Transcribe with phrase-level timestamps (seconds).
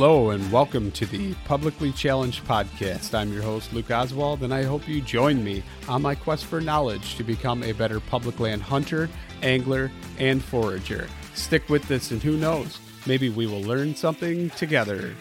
[0.00, 3.14] Hello and welcome to the Publicly Challenged Podcast.
[3.14, 6.58] I'm your host, Luke Oswald, and I hope you join me on my quest for
[6.58, 9.10] knowledge to become a better public land hunter,
[9.42, 11.06] angler, and forager.
[11.34, 15.14] Stick with this, and who knows, maybe we will learn something together.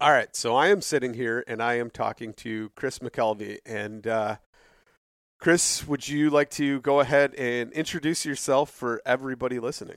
[0.00, 3.58] All right, so I am sitting here and I am talking to Chris McKelvy.
[3.64, 4.38] And uh,
[5.42, 9.96] Chris, would you like to go ahead and introduce yourself for everybody listening?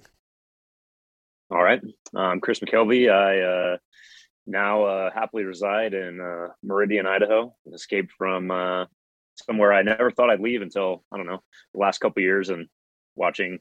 [1.51, 1.79] All right,
[2.15, 3.11] I'm Chris McKelvy.
[3.11, 3.77] I uh,
[4.47, 7.55] now uh, happily reside in uh, Meridian, Idaho.
[7.71, 8.85] Escaped from uh,
[9.35, 11.43] somewhere I never thought I'd leave until I don't know
[11.75, 12.67] the last couple years, and
[13.15, 13.59] watching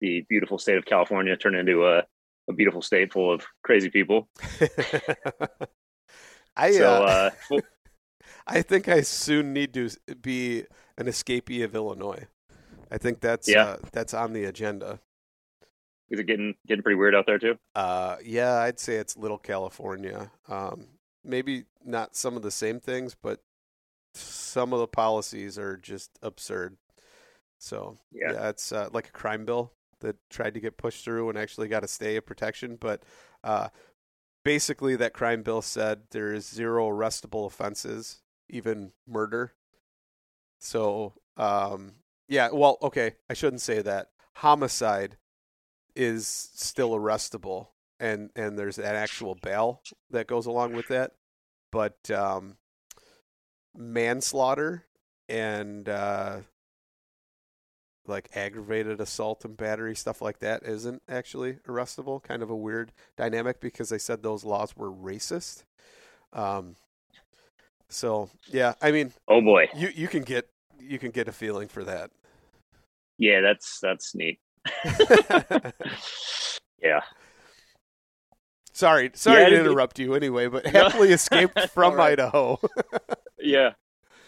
[0.00, 2.04] the beautiful state of California turn into a
[2.48, 4.28] a beautiful state full of crazy people.
[6.56, 7.60] I so, uh, uh,
[8.46, 9.90] I think I soon need to
[10.22, 10.66] be
[11.00, 12.26] an escapee of Illinois.
[12.90, 13.64] I think that's yeah.
[13.64, 15.00] Uh, that's on the agenda.
[16.10, 17.56] Is it getting getting pretty weird out there too?
[17.74, 20.30] Uh, yeah, I'd say it's little California.
[20.48, 20.86] Um,
[21.24, 23.40] maybe not some of the same things, but
[24.14, 26.76] some of the policies are just absurd.
[27.58, 31.28] So yeah, yeah it's uh, like a crime bill that tried to get pushed through
[31.28, 32.76] and actually got a stay of protection.
[32.80, 33.04] But
[33.44, 33.68] uh,
[34.44, 39.52] basically, that crime bill said there is zero arrestable offenses, even murder.
[40.60, 41.94] So, um,
[42.28, 44.10] yeah, well, okay, I shouldn't say that.
[44.34, 45.16] Homicide
[45.96, 51.12] is still arrestable, and and there's an actual bail that goes along with that.
[51.72, 52.56] But um,
[53.74, 54.84] manslaughter
[55.28, 56.38] and uh,
[58.06, 62.22] like aggravated assault and battery stuff like that isn't actually arrestable.
[62.22, 65.64] Kind of a weird dynamic because they said those laws were racist.
[66.32, 66.76] Um,
[67.90, 71.68] so yeah, I mean, oh boy, you you can get you can get a feeling
[71.68, 72.10] for that.
[73.18, 74.40] Yeah, that's that's neat.
[76.82, 77.00] yeah.
[78.72, 82.12] Sorry, sorry yeah, to interrupt you anyway, but happily escaped from right.
[82.12, 82.58] Idaho.
[83.38, 83.72] yeah,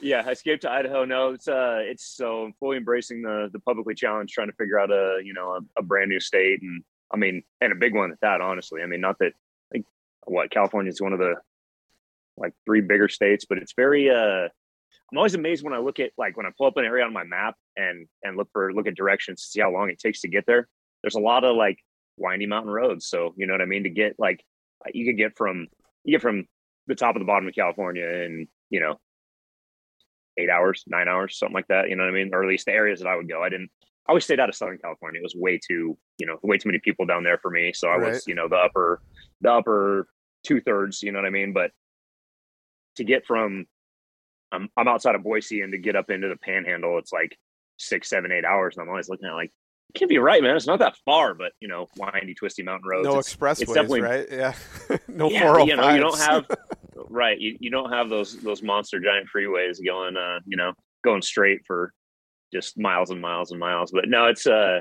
[0.03, 1.05] yeah, I escaped to Idaho.
[1.05, 4.79] No, it's uh, it's so I'm fully embracing the the publicly challenged, trying to figure
[4.79, 6.83] out a you know a, a, brand new state, and
[7.15, 8.41] I mean, and a big one at that.
[8.41, 9.33] Honestly, I mean, not that
[9.73, 9.85] like
[10.27, 11.37] what California is one of the
[12.37, 14.11] like three bigger states, but it's very.
[14.11, 14.49] uh
[15.11, 17.13] I'm always amazed when I look at like when I pull up an area on
[17.13, 20.23] my map and and look for look at directions to see how long it takes
[20.23, 20.69] to get there.
[21.03, 21.79] There's a lot of like
[22.17, 23.83] windy mountain roads, so you know what I mean.
[23.83, 24.43] To get like
[24.93, 25.69] you could get from
[26.05, 26.47] you get from
[26.87, 28.99] the top of the bottom of California and you know
[30.39, 31.89] eight hours, nine hours, something like that.
[31.89, 32.31] You know what I mean?
[32.33, 33.43] Or at least the areas that I would go.
[33.43, 33.71] I didn't.
[34.07, 35.21] I always stayed out of Southern California.
[35.21, 37.73] It was way too, you know, way too many people down there for me.
[37.73, 38.13] So I right.
[38.13, 39.01] was, you know, the upper,
[39.41, 40.09] the upper
[40.45, 41.03] two thirds.
[41.03, 41.53] You know what I mean?
[41.53, 41.71] But
[42.97, 43.67] to get from,
[44.51, 47.37] I'm I'm outside of Boise, and to get up into the Panhandle, it's like
[47.79, 48.77] six, seven, eight hours.
[48.77, 49.53] And I'm always looking at like,
[49.95, 50.57] it can't be right, man.
[50.57, 53.07] It's not that far, but you know, windy, twisty mountain roads.
[53.07, 54.27] No expressways, right?
[54.31, 54.55] Yeah,
[55.09, 55.67] no yeah, 405s.
[55.67, 56.47] You know, you don't have
[57.09, 57.39] right.
[57.39, 60.73] You, you don't have those those monster giant freeways going, uh, you know,
[61.05, 61.93] going straight for
[62.53, 63.91] just miles and miles and miles.
[63.91, 64.81] But no, it's uh,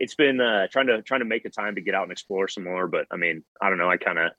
[0.00, 2.48] it's been uh, trying to trying to make a time to get out and explore
[2.48, 2.86] some more.
[2.86, 3.90] But I mean, I don't know.
[3.90, 4.32] I kind of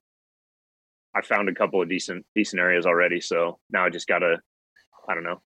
[1.16, 4.38] I found a couple of decent decent areas already, so now I just gotta
[5.08, 5.42] I don't know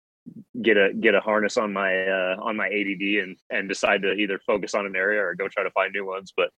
[0.63, 4.13] get a get a harness on my uh, on my ADD and and decide to
[4.13, 6.33] either focus on an area or go try to find new ones.
[6.37, 6.51] But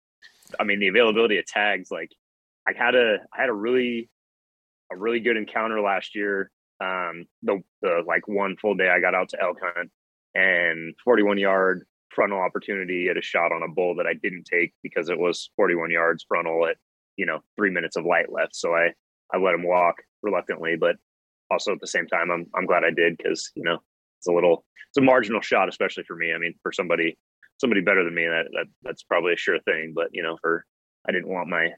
[0.59, 2.11] I mean, the availability of tags, like
[2.67, 4.09] I had a I had a really
[4.91, 6.51] a really good encounter last year.
[6.79, 9.89] Um, the the like one full day I got out to elk hunt
[10.35, 14.73] and 41 yard frontal opportunity at a shot on a bull that I didn't take
[14.83, 16.77] because it was 41 yards frontal at
[17.17, 18.55] you know three minutes of light left.
[18.55, 18.93] So I
[19.33, 20.95] I let him walk reluctantly, but
[21.51, 23.79] also at the same time I'm I'm glad I did because you know
[24.19, 26.33] it's a little it's a marginal shot, especially for me.
[26.33, 27.17] I mean, for somebody
[27.57, 29.93] somebody better than me, that, that that's probably a sure thing.
[29.95, 30.65] But you know, for
[31.07, 31.71] I didn't want my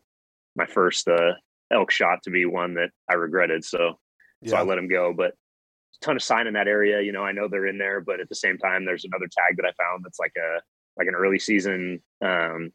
[0.56, 1.34] my first uh,
[1.72, 3.64] elk shot to be one that I regretted.
[3.64, 4.00] So
[4.42, 4.52] yeah.
[4.52, 5.14] so I let him go.
[5.16, 7.02] But a ton of sign in that area.
[7.02, 9.58] You know, I know they're in there, but at the same time, there's another tag
[9.58, 10.62] that I found that's like a
[10.98, 12.72] like an early season um,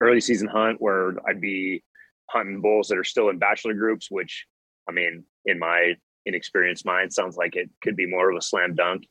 [0.00, 1.82] early season hunt where I'd be
[2.30, 4.46] hunting bulls that are still in bachelor groups, which
[4.88, 5.94] I mean, in my
[6.24, 9.06] inexperienced mind, sounds like it could be more of a slam dunk.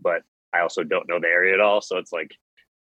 [0.00, 0.22] But
[0.54, 2.34] I also don't know the area at all, so it's like,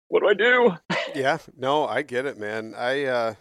[0.08, 0.76] what do I do?
[1.14, 2.74] yeah, no, I get it, man.
[2.76, 3.34] I uh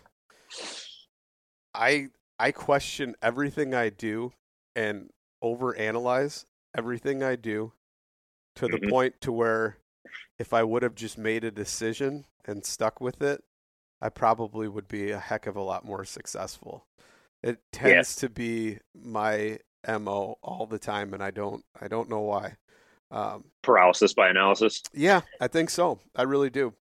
[1.74, 2.08] I
[2.40, 4.34] I question everything I do
[4.76, 5.10] and
[5.44, 6.46] overanalyze
[6.76, 7.74] everything I do
[8.56, 8.90] to the mm-hmm.
[8.90, 9.78] point to where
[10.40, 13.44] if I would have just made a decision and stuck with it,
[14.04, 16.86] I probably would be a heck of a lot more successful.
[17.42, 22.20] It tends to be my mo all the time, and I don't I don't know
[22.20, 22.58] why.
[23.12, 24.84] Um, Paralysis by analysis.
[24.94, 26.00] Yeah, I think so.
[26.18, 26.74] I really do.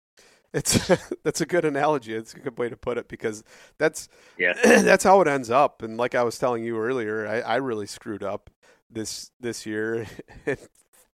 [0.52, 0.88] It's
[1.24, 2.16] that's a good analogy.
[2.16, 3.44] It's a good way to put it because
[3.78, 4.10] that's
[4.40, 5.84] yeah that's how it ends up.
[5.84, 8.50] And like I was telling you earlier, I, I really screwed up
[8.90, 10.08] this this year.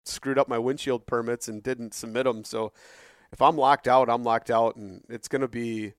[0.04, 2.44] screwed up my windshield permits and didn't submit them.
[2.44, 2.74] So
[3.34, 5.94] if I'm locked out, I'm locked out, and it's going to be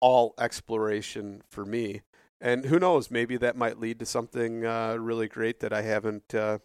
[0.00, 2.02] all exploration for me.
[2.42, 3.10] And who knows?
[3.10, 6.58] Maybe that might lead to something uh, really great that I haven't uh,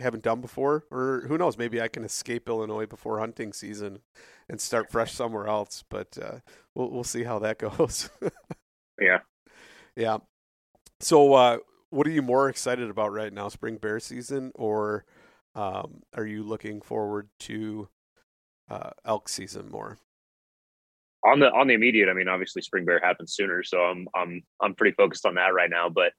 [0.00, 1.58] haven't done before, or who knows?
[1.58, 4.00] Maybe I can escape Illinois before hunting season
[4.48, 5.84] and start fresh somewhere else.
[5.90, 6.38] But uh,
[6.74, 8.08] we'll we'll see how that goes.
[8.98, 9.18] yeah,
[9.94, 10.18] yeah.
[11.00, 11.58] So, uh,
[11.90, 15.04] what are you more excited about right now, spring bear season, or
[15.54, 17.90] um, are you looking forward to
[18.70, 19.98] uh, elk season more?
[21.24, 24.42] On the on the immediate, I mean, obviously spring bear happens sooner, so I'm I'm
[24.60, 25.88] I'm pretty focused on that right now.
[25.88, 26.12] But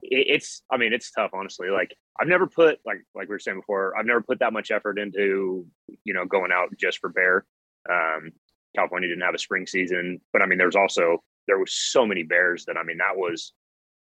[0.00, 1.68] it, it's, I mean, it's tough, honestly.
[1.68, 4.70] Like I've never put like like we were saying before, I've never put that much
[4.70, 5.66] effort into
[6.04, 7.44] you know going out just for bear.
[7.90, 8.32] Um,
[8.74, 12.22] California didn't have a spring season, but I mean, there's also there was so many
[12.22, 13.52] bears that I mean that was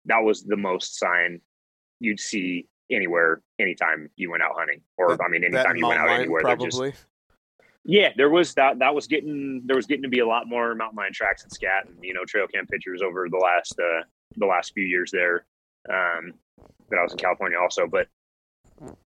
[0.05, 1.41] that was the most sign
[1.99, 5.99] you'd see anywhere anytime you went out hunting, or that, I mean, anytime you went
[5.99, 6.41] out anywhere.
[6.41, 6.91] Probably.
[6.91, 7.05] Just,
[7.83, 8.79] yeah, there was that.
[8.79, 11.51] That was getting there was getting to be a lot more mountain lion tracks and
[11.51, 14.03] scat and you know trail cam pictures over the last uh,
[14.37, 15.45] the last few years there.
[15.89, 16.33] Um,
[16.89, 18.07] that I was in California also, but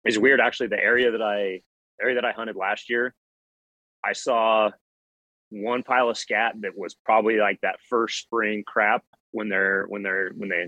[0.05, 0.67] it's weird actually.
[0.67, 1.61] The area that I
[2.01, 3.13] area that I hunted last year,
[4.05, 4.71] I saw
[5.49, 10.01] one pile of scat that was probably like that first spring crap when they're when
[10.01, 10.67] they're when they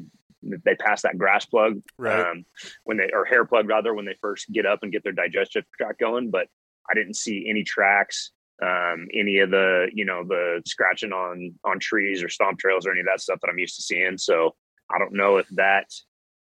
[0.65, 2.19] they pass that grass plug right.
[2.19, 2.45] um,
[2.83, 5.63] when they or hair plug rather when they first get up and get their digestive
[5.77, 6.49] tract going but
[6.89, 8.31] I didn't see any tracks,
[8.61, 12.91] um, any of the you know the scratching on on trees or stomp trails or
[12.91, 14.17] any of that stuff that I'm used to seeing.
[14.17, 14.55] So
[14.93, 15.87] I don't know if that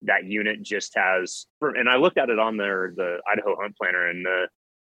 [0.03, 1.47] that unit just has.
[1.61, 4.49] And I looked at it on their the Idaho Hunt Planner, and the,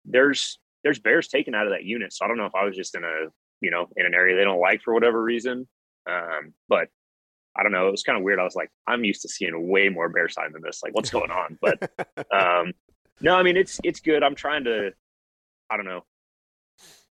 [0.05, 2.13] there's there's bears taken out of that unit.
[2.13, 3.27] So I don't know if I was just in a
[3.61, 5.69] you know in an area they don't like for whatever reason.
[6.09, 6.89] Um, but
[7.57, 7.89] I don't know.
[7.89, 8.39] It was kind of weird.
[8.39, 10.83] I was like, I'm used to seeing way more bear sign than this.
[10.83, 11.59] Like, what's going on?
[11.61, 11.91] But
[12.33, 12.73] um,
[13.21, 14.23] no, I mean it's it's good.
[14.23, 14.93] I'm trying to
[15.71, 16.05] I don't know,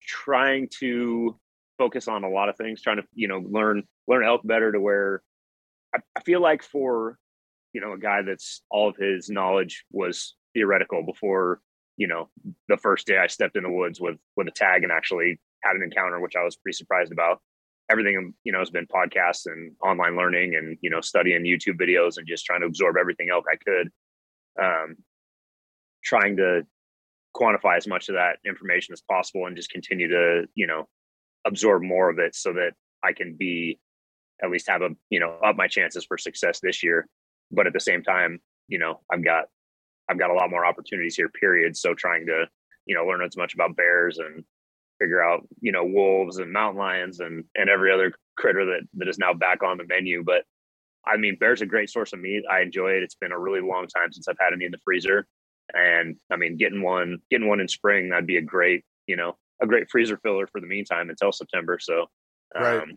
[0.01, 1.39] trying to
[1.77, 4.79] focus on a lot of things, trying to, you know, learn, learn elk better to
[4.79, 5.21] where
[5.95, 7.17] I, I feel like for,
[7.73, 11.61] you know, a guy that's all of his knowledge was theoretical before,
[11.97, 12.29] you know,
[12.67, 15.75] the first day I stepped in the woods with, with a tag and actually had
[15.75, 17.39] an encounter, which I was pretty surprised about.
[17.91, 22.17] Everything, you know, has been podcasts and online learning and, you know, studying YouTube videos
[22.17, 23.89] and just trying to absorb everything elk I could.
[24.61, 24.95] Um,
[26.03, 26.65] trying to
[27.35, 30.87] quantify as much of that information as possible and just continue to you know
[31.45, 32.71] absorb more of it so that
[33.03, 33.79] i can be
[34.41, 37.07] at least have a you know up my chances for success this year.
[37.51, 39.45] But at the same time you know i've got
[40.09, 41.75] i've got a lot more opportunities here period.
[41.75, 42.45] So trying to
[42.85, 44.43] you know learn as much about bears and
[44.99, 49.07] figure out you know wolves and mountain lions and and every other critter that that
[49.07, 50.23] is now back on the menu.
[50.25, 50.43] But
[51.05, 52.43] i mean bears a great source of meat.
[52.49, 53.03] I enjoy it.
[53.03, 55.25] It's been a really long time since i've had any in the freezer
[55.73, 59.37] and I mean, getting one, getting one in spring, that'd be a great, you know,
[59.61, 61.79] a great freezer filler for the meantime until September.
[61.79, 62.07] So,
[62.55, 62.87] um, right,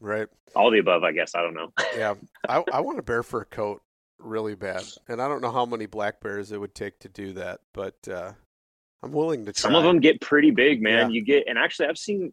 [0.00, 1.34] right, all the above, I guess.
[1.34, 1.72] I don't know.
[1.96, 2.14] yeah,
[2.48, 3.82] I, I want a bear fur coat
[4.18, 7.32] really bad, and I don't know how many black bears it would take to do
[7.34, 8.32] that, but uh,
[9.02, 9.52] I'm willing to.
[9.52, 9.70] Try.
[9.70, 11.10] Some of them get pretty big, man.
[11.10, 11.14] Yeah.
[11.14, 12.32] You get, and actually, I've seen.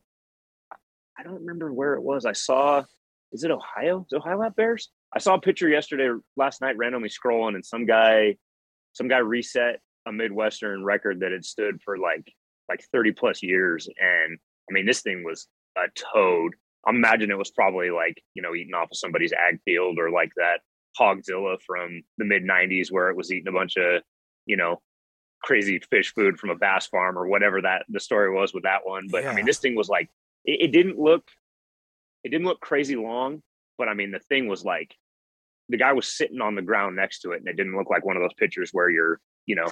[1.18, 2.26] I don't remember where it was.
[2.26, 2.84] I saw.
[3.32, 4.06] Is it Ohio?
[4.10, 4.90] Is Ohio have bears?
[5.14, 8.38] I saw a picture yesterday, last night, randomly scrolling, and some guy
[8.96, 12.32] some guy reset a Midwestern record that had stood for like
[12.70, 13.88] like 30 plus years.
[13.88, 15.48] And I mean, this thing was
[15.78, 16.54] a toad.
[16.88, 20.10] I imagine it was probably like, you know, eating off of somebody's ag field or
[20.10, 20.62] like that
[21.00, 24.02] Hogzilla from the mid 90s where it was eating a bunch of,
[24.46, 24.82] you know,
[25.44, 28.82] crazy fish food from a bass farm or whatever that the story was with that
[28.86, 29.08] one.
[29.12, 29.32] But yeah.
[29.32, 30.10] I mean, this thing was like,
[30.44, 31.28] it, it didn't look,
[32.24, 33.44] it didn't look crazy long,
[33.78, 34.96] but I mean, the thing was like
[35.70, 38.06] the guy was sitting on the ground next to it and it didn't look like
[38.06, 39.68] one of those pictures where you're you know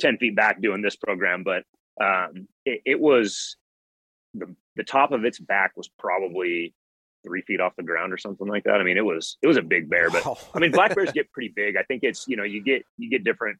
[0.00, 1.64] 10 feet back doing this program but
[1.98, 3.56] um, it, it, was
[4.34, 6.74] the, the top of its back was probably
[7.24, 8.74] three feet off the ground or something like that.
[8.74, 10.24] I mean it was it was a big bear but
[10.54, 11.76] i mean black bears get pretty big.
[11.76, 13.58] I think it's you know you get you get different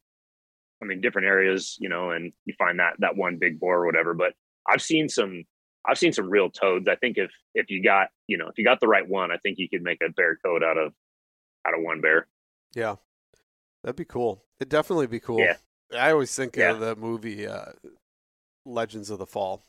[0.83, 3.87] i mean different areas you know and you find that that one big boar or
[3.87, 4.35] whatever but
[4.69, 5.43] i've seen some
[5.87, 6.89] I've seen some real toads.
[6.89, 9.37] I think if if you got you know if you got the right one, I
[9.39, 10.93] think you could make a bear coat out of
[11.67, 12.27] out of one bear.
[12.75, 12.97] Yeah,
[13.83, 14.43] that'd be cool.
[14.61, 15.41] It'd definitely be cool.
[15.41, 15.57] Yeah.
[15.97, 16.73] I always think yeah.
[16.73, 17.73] of the movie uh,
[18.65, 19.63] Legends of the Fall.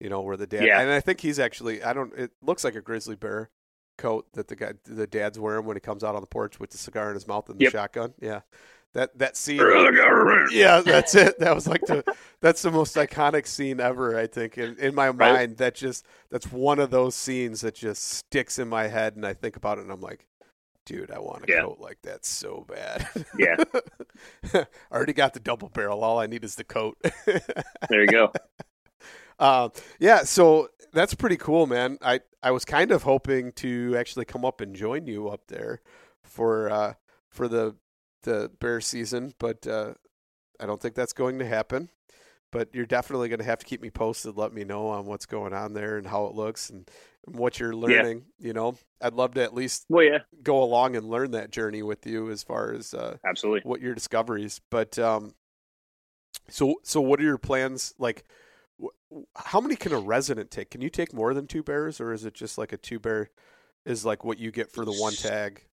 [0.00, 0.80] You know where the dad yeah.
[0.80, 2.12] and I think he's actually I don't.
[2.18, 3.50] It looks like a grizzly bear
[3.98, 6.70] coat that the guy the dad's wearing when he comes out on the porch with
[6.70, 7.72] the cigar in his mouth and the yep.
[7.72, 8.12] shotgun.
[8.20, 8.40] Yeah,
[8.94, 9.58] that that scene.
[10.50, 11.38] Yeah, that's it.
[11.38, 12.04] That was like the
[12.40, 14.18] that's the most iconic scene ever.
[14.18, 15.34] I think in, in my right.
[15.34, 19.24] mind, that just that's one of those scenes that just sticks in my head, and
[19.24, 20.26] I think about it, and I'm like,
[20.84, 21.60] dude, I want a yeah.
[21.62, 23.08] coat like that so bad.
[23.38, 23.56] Yeah.
[24.54, 26.02] I already got the double barrel.
[26.02, 26.98] All I need is the coat.
[27.26, 28.32] there you go.
[29.38, 31.98] Uh, yeah, so that's pretty cool, man.
[32.02, 35.80] I, I was kind of hoping to actually come up and join you up there
[36.22, 36.94] for uh,
[37.28, 37.76] for the
[38.22, 39.94] the bear season, but uh,
[40.60, 41.88] I don't think that's going to happen.
[42.52, 44.36] But you're definitely going to have to keep me posted.
[44.36, 46.88] Let me know on what's going on there and how it looks and
[47.24, 48.24] what you're learning.
[48.38, 48.46] Yeah.
[48.46, 50.18] You know, I'd love to at least well, yeah.
[50.42, 53.94] go along and learn that journey with you as far as uh, absolutely what your
[53.94, 54.60] discoveries.
[54.70, 55.34] But um,
[56.48, 57.94] so so what are your plans?
[57.98, 58.24] Like,
[59.36, 60.70] how many can a resident take?
[60.70, 63.30] Can you take more than two bears, or is it just like a two bear?
[63.84, 65.64] Is like what you get for the one tag?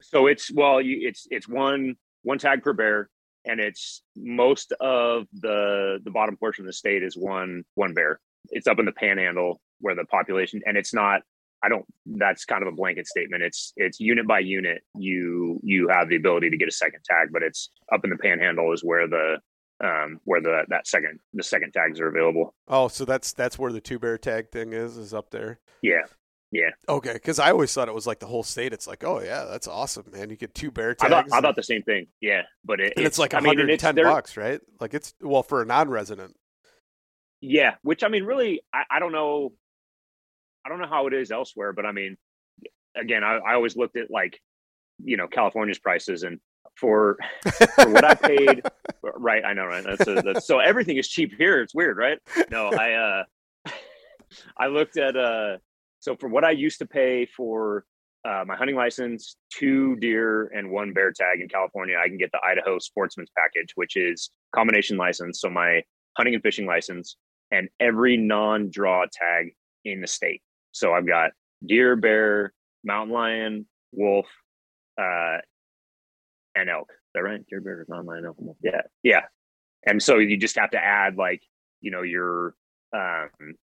[0.00, 3.10] So it's well, you, it's it's one one tag per bear,
[3.46, 8.20] and it's most of the the bottom portion of the state is one one bear.
[8.50, 11.22] It's up in the Panhandle where the population, and it's not.
[11.62, 11.86] I don't.
[12.04, 13.42] That's kind of a blanket statement.
[13.42, 14.82] It's it's unit by unit.
[14.96, 18.18] You you have the ability to get a second tag, but it's up in the
[18.18, 19.38] Panhandle is where the
[19.82, 22.54] um, where the that second the second tags are available.
[22.68, 25.60] Oh, so that's that's where the two bear tag thing is is up there.
[25.82, 26.02] Yeah,
[26.52, 26.70] yeah.
[26.88, 28.72] Okay, because I always thought it was like the whole state.
[28.72, 30.30] It's like, oh yeah, that's awesome, man.
[30.30, 31.12] You get two bear tags.
[31.12, 32.06] I thought, I thought the same thing.
[32.20, 34.60] Yeah, but it, it's, it's, like 110 I mean, bucks, right?
[34.80, 36.36] Like it's well for a non-resident.
[37.40, 39.52] Yeah, which I mean, really, I, I don't know.
[40.64, 42.16] I don't know how it is elsewhere, but I mean,
[42.96, 44.40] again, I, I always looked at like,
[45.02, 46.40] you know, California's prices, and
[46.76, 47.18] for,
[47.74, 48.62] for what I paid.
[49.02, 49.84] right, I know, right?
[49.84, 51.60] That's, a, that's so everything is cheap here.
[51.60, 52.18] It's weird, right?
[52.50, 53.70] No, I uh,
[54.58, 55.58] I looked at uh,
[56.06, 57.84] so for what I used to pay for
[58.24, 62.30] uh, my hunting license, two deer and one bear tag in California, I can get
[62.30, 65.40] the Idaho Sportsman's Package, which is combination license.
[65.40, 65.82] So my
[66.16, 67.16] hunting and fishing license
[67.50, 70.42] and every non-draw tag in the state.
[70.70, 71.32] So I've got
[71.66, 72.52] deer, bear,
[72.84, 74.26] mountain lion, wolf,
[74.96, 75.38] uh,
[76.54, 76.90] and elk.
[76.90, 77.44] Is that right?
[77.48, 78.56] Deer, bear, mountain lion, elk, wolf.
[78.62, 79.22] Yeah, yeah.
[79.84, 81.42] And so you just have to add like
[81.80, 82.54] you know your
[82.94, 83.56] um,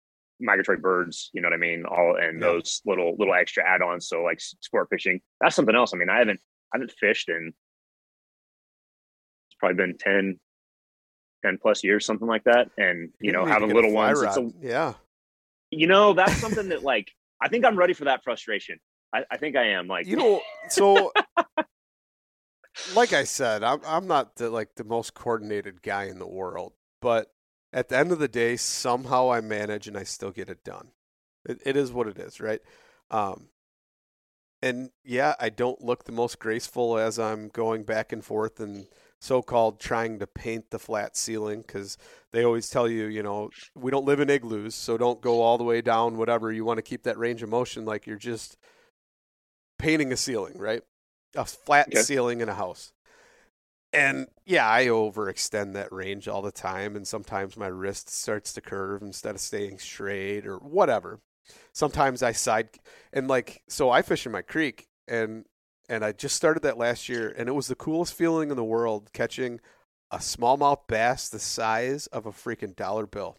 [0.43, 1.29] migratory birds.
[1.33, 1.85] You know what I mean?
[1.85, 2.47] All and yeah.
[2.47, 4.07] those little little extra add-ons.
[4.07, 5.21] So like sport fishing.
[5.41, 5.93] That's something else.
[5.93, 6.39] I mean, I haven't
[6.73, 7.53] I haven't fished in
[9.53, 10.39] it's probably been 10,
[11.45, 12.69] 10 plus years, something like that.
[12.77, 14.21] And you, you know, having little ones.
[14.21, 14.93] A, yeah.
[15.69, 18.79] You know, that's something that like I think I'm ready for that frustration.
[19.13, 19.87] I, I think I am.
[19.87, 21.11] Like you know, so
[22.95, 26.73] like I said, I'm I'm not the, like the most coordinated guy in the world,
[27.01, 27.27] but
[27.73, 30.89] at the end of the day, somehow I manage and I still get it done.
[31.45, 32.61] It, it is what it is, right?
[33.11, 33.47] Um,
[34.61, 38.87] and yeah, I don't look the most graceful as I'm going back and forth and
[39.19, 41.97] so-called trying to paint the flat ceiling because
[42.31, 45.57] they always tell you, you know, we don't live in igloos, so don't go all
[45.57, 46.17] the way down.
[46.17, 48.57] Whatever you want to keep that range of motion, like you're just
[49.79, 50.81] painting a ceiling, right?
[51.35, 52.01] A flat okay.
[52.01, 52.93] ceiling in a house.
[53.93, 58.61] And yeah, I overextend that range all the time, and sometimes my wrist starts to
[58.61, 61.19] curve instead of staying straight or whatever.
[61.73, 62.69] Sometimes I side
[63.11, 65.45] and like so I fish in my creek, and
[65.87, 68.63] and I just started that last year, and it was the coolest feeling in the
[68.63, 69.59] world catching
[70.09, 73.37] a smallmouth bass the size of a freaking dollar bill.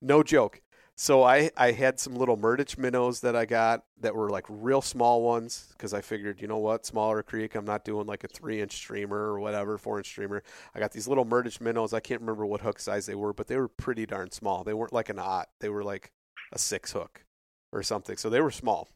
[0.00, 0.60] No joke.
[0.98, 4.80] So I, I had some little Murdich minnows that I got that were like real
[4.80, 8.28] small ones because I figured, you know what, smaller creek, I'm not doing like a
[8.28, 10.42] three inch streamer or whatever, four inch streamer.
[10.74, 11.92] I got these little Murdich minnows.
[11.92, 14.64] I can't remember what hook size they were, but they were pretty darn small.
[14.64, 16.12] They weren't like an ot, they were like
[16.50, 17.26] a six hook
[17.72, 18.16] or something.
[18.16, 18.88] So they were small.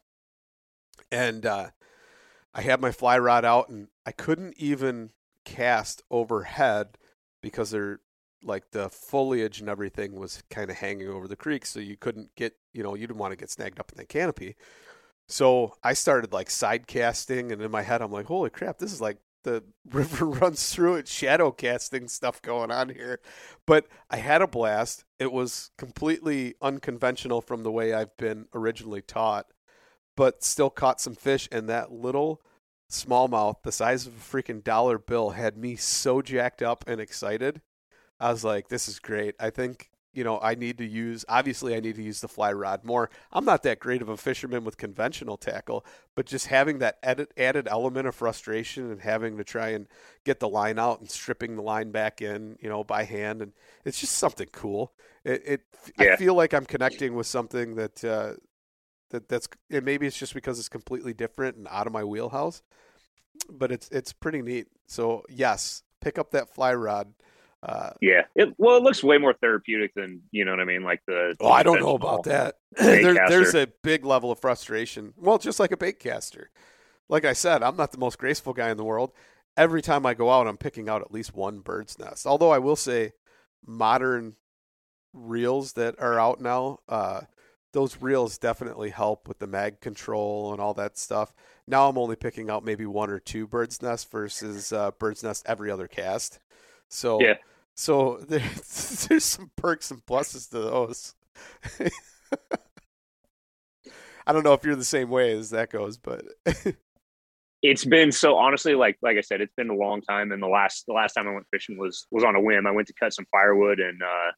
[1.11, 1.69] And uh,
[2.55, 5.11] I had my fly rod out and I couldn't even
[5.45, 6.97] cast overhead
[7.43, 7.99] because they're
[8.43, 12.33] like the foliage and everything was kind of hanging over the creek, so you couldn't
[12.35, 14.55] get, you know, you didn't want to get snagged up in the canopy.
[15.27, 18.91] So I started like side casting, and in my head, I'm like, holy crap, this
[18.91, 23.19] is like the river runs through it, shadow casting stuff going on here.
[23.65, 25.05] But I had a blast.
[25.19, 29.47] It was completely unconventional from the way I've been originally taught,
[30.17, 32.41] but still caught some fish, and that little
[32.89, 37.61] smallmouth, the size of a freaking dollar bill, had me so jacked up and excited
[38.21, 39.35] I was like, this is great.
[39.39, 42.53] I think, you know, I need to use, obviously, I need to use the fly
[42.53, 43.09] rod more.
[43.31, 45.85] I'm not that great of a fisherman with conventional tackle,
[46.15, 49.87] but just having that added, added element of frustration and having to try and
[50.23, 53.41] get the line out and stripping the line back in, you know, by hand.
[53.41, 54.93] And it's just something cool.
[55.23, 55.61] It, it
[55.99, 56.13] yeah.
[56.13, 58.33] I feel like I'm connecting with something that, uh,
[59.09, 62.61] that that's, and maybe it's just because it's completely different and out of my wheelhouse
[63.49, 64.67] but it's it's pretty neat.
[64.87, 67.13] So yes, pick up that fly rod.
[67.63, 70.83] Uh, yeah, it, well, it looks way more therapeutic than you know what I mean.
[70.83, 72.55] Like the oh, I don't know about that.
[72.77, 75.13] there, there's a big level of frustration.
[75.15, 76.49] Well, just like a bait caster.
[77.07, 79.11] Like I said, I'm not the most graceful guy in the world.
[79.57, 82.25] Every time I go out, I'm picking out at least one bird's nest.
[82.25, 83.11] Although I will say,
[83.65, 84.37] modern
[85.13, 87.21] reels that are out now, uh,
[87.73, 91.33] those reels definitely help with the mag control and all that stuff.
[91.67, 95.43] Now I'm only picking out maybe one or two bird's nests versus uh, bird's nest
[95.45, 96.39] every other cast.
[96.89, 97.35] So yeah.
[97.81, 101.15] So there's, there's some perks and pluses to those.
[104.27, 106.23] I don't know if you're the same way as that goes, but
[107.63, 110.31] it's been so honestly, like like I said, it's been a long time.
[110.31, 112.67] And the last the last time I went fishing was was on a whim.
[112.67, 114.31] I went to cut some firewood, and uh,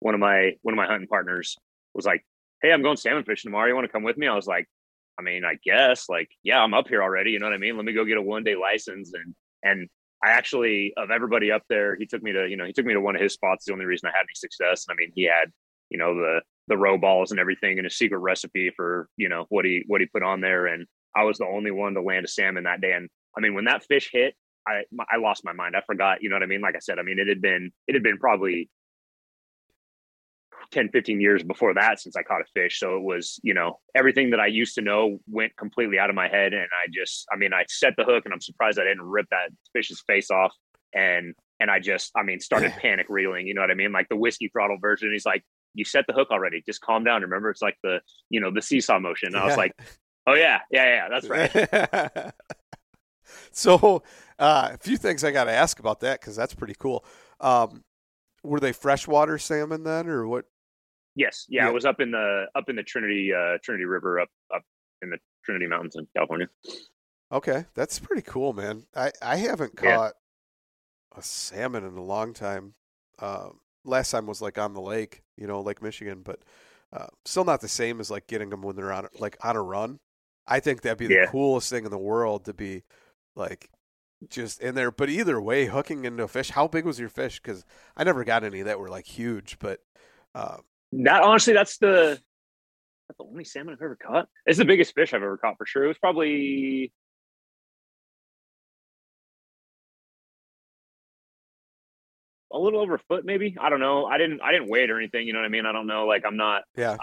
[0.00, 1.56] one of my one of my hunting partners
[1.94, 2.24] was like,
[2.62, 3.68] "Hey, I'm going salmon fishing tomorrow.
[3.68, 4.66] You want to come with me?" I was like,
[5.20, 6.08] "I mean, I guess.
[6.08, 7.30] Like, yeah, I'm up here already.
[7.30, 7.76] You know what I mean?
[7.76, 9.88] Let me go get a one day license." And and
[10.24, 12.94] I actually, of everybody up there, he took me to, you know, he took me
[12.94, 13.64] to one of his spots.
[13.64, 14.86] The only reason I had any success.
[14.88, 15.52] And I mean, he had,
[15.90, 19.46] you know, the the roe balls and everything, and a secret recipe for, you know,
[19.48, 20.66] what he what he put on there.
[20.66, 22.92] And I was the only one to land a salmon that day.
[22.92, 24.34] And I mean, when that fish hit,
[24.66, 25.76] I I lost my mind.
[25.76, 26.22] I forgot.
[26.22, 26.60] You know what I mean?
[26.60, 28.68] Like I said, I mean, it had been it had been probably
[30.70, 32.78] 10, 15 years before that since I caught a fish.
[32.78, 36.16] So it was, you know, everything that I used to know went completely out of
[36.16, 36.52] my head.
[36.52, 39.26] And I just, I mean, I set the hook and I'm surprised I didn't rip
[39.30, 40.52] that fish's face off.
[40.94, 43.92] And, and I just, I mean, started panic reeling, you know what I mean?
[43.92, 45.10] Like the whiskey throttle version.
[45.10, 45.42] He's like,
[45.74, 46.62] you set the hook already.
[46.66, 47.22] Just calm down.
[47.22, 49.28] Remember, it's like the, you know, the seesaw motion.
[49.28, 49.72] And I was like,
[50.26, 52.32] oh yeah, yeah, yeah, that's right.
[53.52, 54.02] so,
[54.38, 57.04] uh, a few things I got to ask about that because that's pretty cool.
[57.40, 57.84] Um,
[58.42, 60.44] were they freshwater salmon then, or what?
[61.18, 64.20] Yes, yeah, yeah, I was up in the up in the Trinity uh, Trinity River
[64.20, 64.62] up up
[65.02, 66.48] in the Trinity Mountains in California.
[67.32, 68.84] Okay, that's pretty cool, man.
[68.94, 70.14] I I haven't caught
[71.12, 71.18] yeah.
[71.18, 72.74] a salmon in a long time.
[73.18, 76.38] Um, last time was like on the lake, you know, Lake Michigan, but
[76.92, 79.62] uh, still not the same as like getting them when they're on like on a
[79.62, 79.98] run.
[80.46, 82.84] I think that'd be the coolest thing in the world to be
[83.34, 83.70] like
[84.30, 84.92] just in there.
[84.92, 86.50] But either way, hooking into a fish.
[86.50, 87.40] How big was your fish?
[87.42, 87.64] Because
[87.96, 89.80] I never got any that were like huge, but
[90.32, 90.58] uh,
[90.92, 92.20] that honestly, that's the
[93.08, 94.28] that's the only salmon I've ever caught.
[94.46, 95.84] It's the biggest fish I've ever caught for sure.
[95.84, 96.92] It was probably
[102.52, 103.56] a little over a foot, maybe.
[103.60, 104.06] I don't know.
[104.06, 105.26] I didn't I didn't weigh it or anything.
[105.26, 105.66] You know what I mean?
[105.66, 106.06] I don't know.
[106.06, 106.62] Like I'm not.
[106.76, 106.96] Yeah.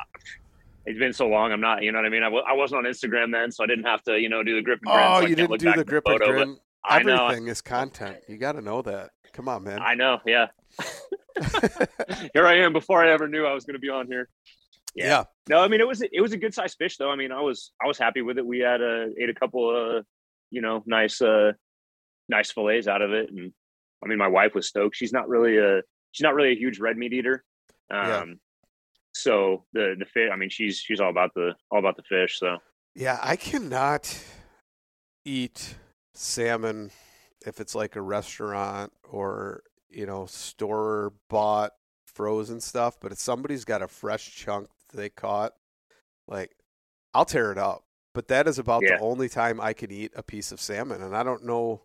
[0.88, 1.52] It's been so long.
[1.52, 1.82] I'm not.
[1.82, 2.22] You know what I mean?
[2.22, 4.20] I w- I wasn't on Instagram then, so I didn't have to.
[4.20, 5.06] You know, do the grip and grin.
[5.08, 6.58] Oh, so you didn't do the grip the photo, and grin.
[6.88, 8.18] Everything is content.
[8.28, 9.10] You got to know that.
[9.34, 9.80] Come on, man.
[9.82, 10.20] I know.
[10.26, 10.48] Yeah.
[12.34, 14.30] here I am before I ever knew I was going to be on here.
[14.96, 15.06] Yeah.
[15.06, 15.24] yeah.
[15.50, 17.12] No, I mean it was it was a good sized fish though.
[17.12, 18.46] I mean I was I was happy with it.
[18.46, 20.06] We had uh, ate a couple of
[20.52, 21.52] you know nice uh
[22.30, 23.52] nice fillets out of it, and
[24.04, 24.96] I mean my wife was stoked.
[24.96, 27.44] She's not really a she's not really a huge red meat eater.
[27.92, 28.24] Um, yeah.
[29.14, 30.30] So the the fish.
[30.32, 32.40] I mean she's she's all about the all about the fish.
[32.40, 32.58] So
[32.96, 34.18] yeah, I cannot
[35.26, 35.76] eat
[36.14, 36.92] salmon
[37.46, 39.64] if it's like a restaurant or
[39.96, 41.72] you know, store bought
[42.06, 45.54] frozen stuff, but if somebody's got a fresh chunk they caught,
[46.28, 46.56] like
[47.14, 47.84] I'll tear it up.
[48.14, 48.98] But that is about yeah.
[48.98, 51.82] the only time I can eat a piece of salmon, and I don't know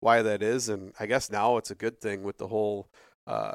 [0.00, 0.68] why that is.
[0.68, 2.88] And I guess now it's a good thing with the whole
[3.26, 3.54] uh,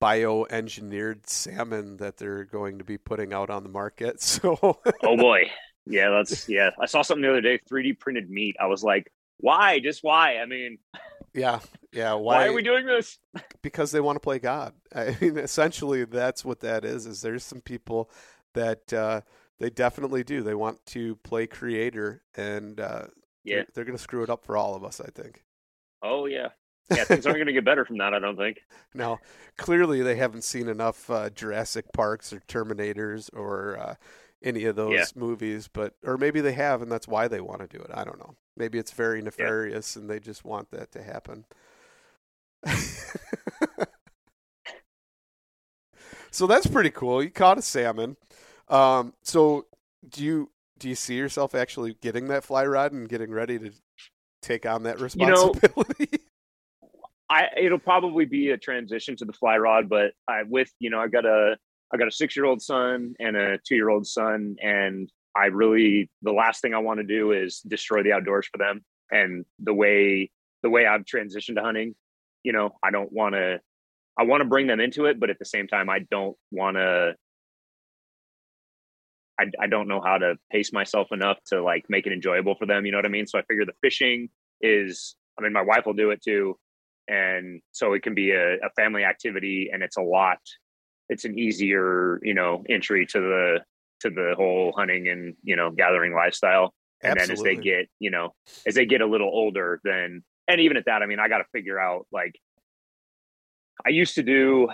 [0.00, 4.20] bioengineered salmon that they're going to be putting out on the market.
[4.20, 5.50] So, oh boy,
[5.86, 6.70] yeah, that's yeah.
[6.80, 8.56] I saw something the other day, 3D printed meat.
[8.60, 9.78] I was like, why?
[9.78, 10.38] Just why?
[10.38, 10.78] I mean,
[11.34, 11.58] yeah,
[11.92, 12.14] yeah.
[12.14, 13.18] Why, why are we doing this?
[13.62, 14.72] Because they want to play God.
[14.94, 17.06] I mean, essentially, that's what that is.
[17.06, 18.10] Is there's some people
[18.54, 19.22] that uh,
[19.58, 20.42] they definitely do.
[20.42, 23.06] They want to play creator, and uh,
[23.42, 25.00] yeah, they're, they're going to screw it up for all of us.
[25.00, 25.42] I think.
[26.02, 26.48] Oh yeah,
[26.94, 27.04] yeah.
[27.04, 28.14] Things aren't going to get better from that.
[28.14, 28.60] I don't think.
[28.94, 29.18] No,
[29.56, 33.94] clearly they haven't seen enough uh, Jurassic Parks or Terminators or uh,
[34.42, 35.04] any of those yeah.
[35.16, 37.90] movies, but or maybe they have, and that's why they want to do it.
[37.92, 38.36] I don't know.
[38.56, 40.00] Maybe it's very nefarious, yeah.
[40.00, 41.44] and they just want that to happen.
[46.30, 47.22] so that's pretty cool.
[47.22, 48.16] You caught a salmon.
[48.68, 49.66] Um, so
[50.08, 53.72] do you do you see yourself actually getting that fly rod and getting ready to
[54.42, 56.08] take on that responsibility?
[56.10, 56.18] You
[56.82, 56.88] know,
[57.30, 61.00] I it'll probably be a transition to the fly rod, but I with you know
[61.00, 61.56] I got a
[61.92, 65.46] I got a six year old son and a two year old son, and I
[65.46, 68.84] really the last thing I want to do is destroy the outdoors for them.
[69.10, 70.30] And the way
[70.62, 71.94] the way I've transitioned to hunting,
[72.42, 73.60] you know, I don't want to.
[74.16, 76.76] I want to bring them into it, but at the same time, I don't want
[76.76, 77.14] to.
[79.40, 82.66] I, I don't know how to pace myself enough to like make it enjoyable for
[82.66, 82.86] them.
[82.86, 83.26] You know what I mean?
[83.26, 84.28] So I figure the fishing
[84.60, 86.58] is I mean, my wife will do it too.
[87.08, 90.38] And so it can be a, a family activity and it's a lot,
[91.08, 93.58] it's an easier, you know, entry to the,
[94.00, 96.74] to the whole hunting and, you know, gathering lifestyle.
[97.02, 97.26] And Absolutely.
[97.26, 98.34] then as they get, you know,
[98.66, 101.38] as they get a little older, then, and even at that, I mean, I got
[101.38, 102.34] to figure out like,
[103.84, 104.68] I used to do,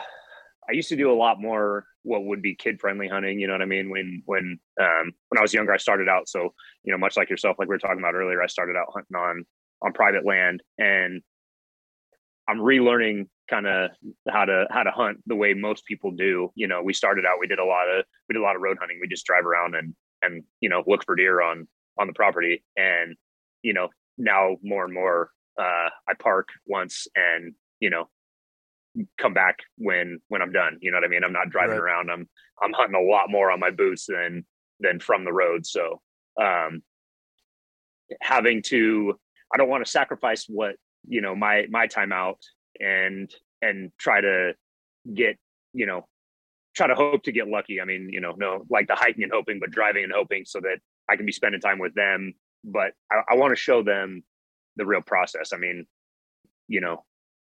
[0.69, 3.41] I used to do a lot more what would be kid friendly hunting.
[3.41, 3.91] You know what I mean?
[3.91, 6.55] When when um, when I was younger, I started out so
[6.85, 8.43] you know much like yourself, like we were talking about earlier.
[8.43, 9.45] I started out hunting on
[9.83, 11.23] on private land, and
[12.49, 13.91] I'm relearning kind of
[14.29, 16.51] how to how to hunt the way most people do.
[16.55, 18.63] You know, we started out, we did a lot of we did a lot of
[18.63, 18.99] road hunting.
[19.01, 21.67] We just drive around and and you know look for deer on
[21.99, 23.17] on the property, and
[23.63, 28.09] you know now more and more uh, I park once and you know
[29.19, 30.79] come back when when I'm done.
[30.81, 31.25] You know what I mean?
[31.25, 31.81] I'm not driving right.
[31.81, 32.11] around.
[32.11, 32.29] I'm
[32.63, 34.45] I'm hunting a lot more on my boots than
[34.81, 35.67] than from the road.
[35.67, 36.01] So
[36.41, 36.83] um
[38.21, 39.19] having to
[39.53, 40.77] I don't want to sacrifice what,
[41.09, 42.39] you know, my my time out
[42.79, 44.55] and and try to
[45.13, 45.37] get,
[45.73, 46.07] you know,
[46.75, 47.81] try to hope to get lucky.
[47.81, 50.61] I mean, you know, no like the hiking and hoping, but driving and hoping so
[50.61, 50.79] that
[51.11, 52.35] I can be spending time with them.
[52.65, 54.23] But I, I want to show them
[54.77, 55.53] the real process.
[55.53, 55.87] I mean,
[56.69, 57.05] you know,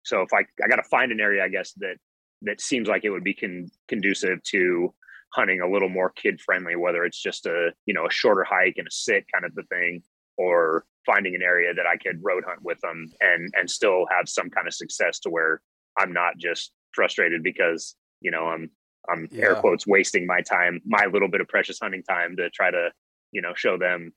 [0.04, 1.96] so if I I got to find an area, I guess that
[2.42, 4.94] that seems like it would be con- conducive to
[5.32, 8.74] hunting a little more kid friendly, whether it's just a you know a shorter hike
[8.78, 10.02] and a sit kind of the thing,
[10.36, 14.28] or finding an area that I could road hunt with them and and still have
[14.28, 15.60] some kind of success to where
[15.98, 18.70] I'm not just frustrated because you know I'm
[19.08, 19.44] I'm yeah.
[19.44, 22.90] air quotes wasting my time, my little bit of precious hunting time to try to
[23.32, 24.12] you know show them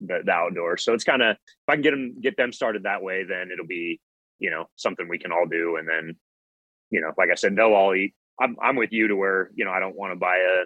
[0.00, 0.84] the, the outdoors.
[0.84, 3.50] So it's kind of if I can get them get them started that way, then
[3.52, 4.00] it'll be
[4.38, 6.16] you know something we can all do and then
[6.90, 9.64] you know like i said they'll all eat i'm, I'm with you to where you
[9.64, 10.64] know i don't want to buy a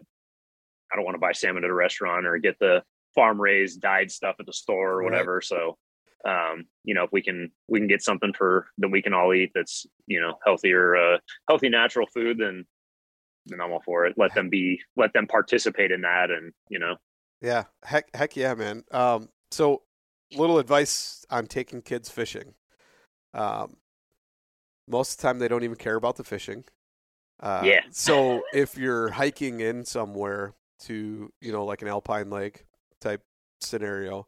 [0.93, 2.83] i don't want to buy salmon at a restaurant or get the
[3.19, 5.45] farm raised dyed stuff at the store or whatever right.
[5.45, 5.77] so
[6.29, 9.35] um you know if we can we can get something for that we can all
[9.35, 12.65] eat that's you know healthier uh healthy natural food then
[13.47, 16.79] then i'm all for it let them be let them participate in that and you
[16.79, 16.95] know
[17.41, 19.83] yeah heck heck yeah man um so
[20.37, 22.55] little advice on taking kids fishing
[23.35, 23.77] um,
[24.89, 26.65] most of the time, they don't even care about the fishing.
[27.41, 27.81] Uh, yeah.
[27.91, 32.65] so if you're hiking in somewhere to, you know, like an alpine lake
[33.01, 33.23] type
[33.61, 34.27] scenario,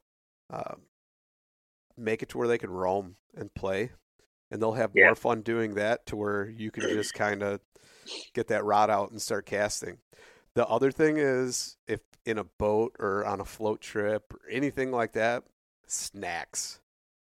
[0.50, 0.82] um,
[1.96, 3.90] make it to where they can roam and play,
[4.50, 5.06] and they'll have yeah.
[5.06, 7.60] more fun doing that to where you can just kind of
[8.34, 9.98] get that rod out and start casting.
[10.54, 14.90] The other thing is if in a boat or on a float trip or anything
[14.90, 15.44] like that,
[15.86, 16.80] snacks.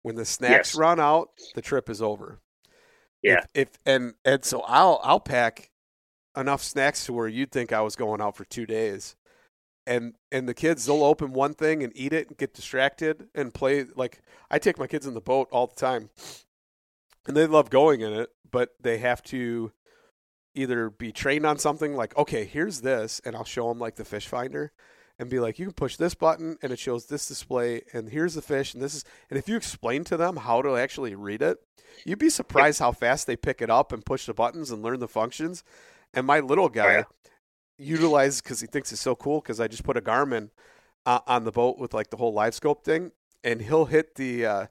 [0.02, 0.74] When the snacks yes.
[0.74, 2.40] run out, the trip is over.
[3.22, 3.44] Yeah.
[3.54, 5.70] If, if, and and so I'll I'll pack
[6.36, 9.16] enough snacks to where you'd think I was going out for two days.
[9.86, 13.52] And and the kids they'll open one thing and eat it and get distracted and
[13.52, 16.10] play like I take my kids in the boat all the time.
[17.26, 19.72] And they love going in it, but they have to
[20.54, 24.04] either be trained on something like, okay, here's this, and I'll show them like the
[24.04, 24.72] fish finder,
[25.18, 28.34] and be like, you can push this button and it shows this display, and here's
[28.34, 29.04] the fish, and this is.
[29.30, 31.58] And if you explain to them how to actually read it,
[32.04, 35.00] you'd be surprised how fast they pick it up and push the buttons and learn
[35.00, 35.64] the functions.
[36.14, 37.04] And my little guy oh, yeah.
[37.82, 40.50] Utilizes because he thinks it's so cool because I just put a Garmin
[41.04, 44.66] uh, on the boat with like the whole LiveScope thing, and he'll hit the uh,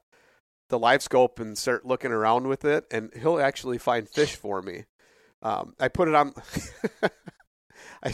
[0.70, 4.86] the LiveScope and start looking around with it, and he'll actually find fish for me.
[5.42, 6.34] Um, I put it on.
[8.04, 8.14] I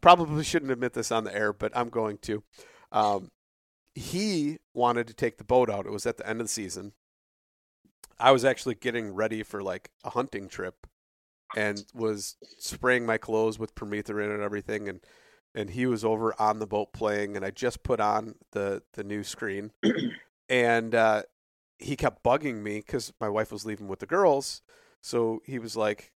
[0.00, 2.42] probably shouldn't admit this on the air, but I'm going to.
[2.92, 3.30] Um,
[3.94, 5.86] he wanted to take the boat out.
[5.86, 6.92] It was at the end of the season.
[8.18, 10.86] I was actually getting ready for like a hunting trip
[11.56, 15.00] and was spraying my clothes with permethrin and everything and
[15.54, 19.04] and he was over on the boat playing and I just put on the the
[19.04, 19.72] new screen
[20.48, 21.22] and uh,
[21.78, 24.62] he kept bugging me cuz my wife was leaving with the girls
[25.02, 26.12] so he was like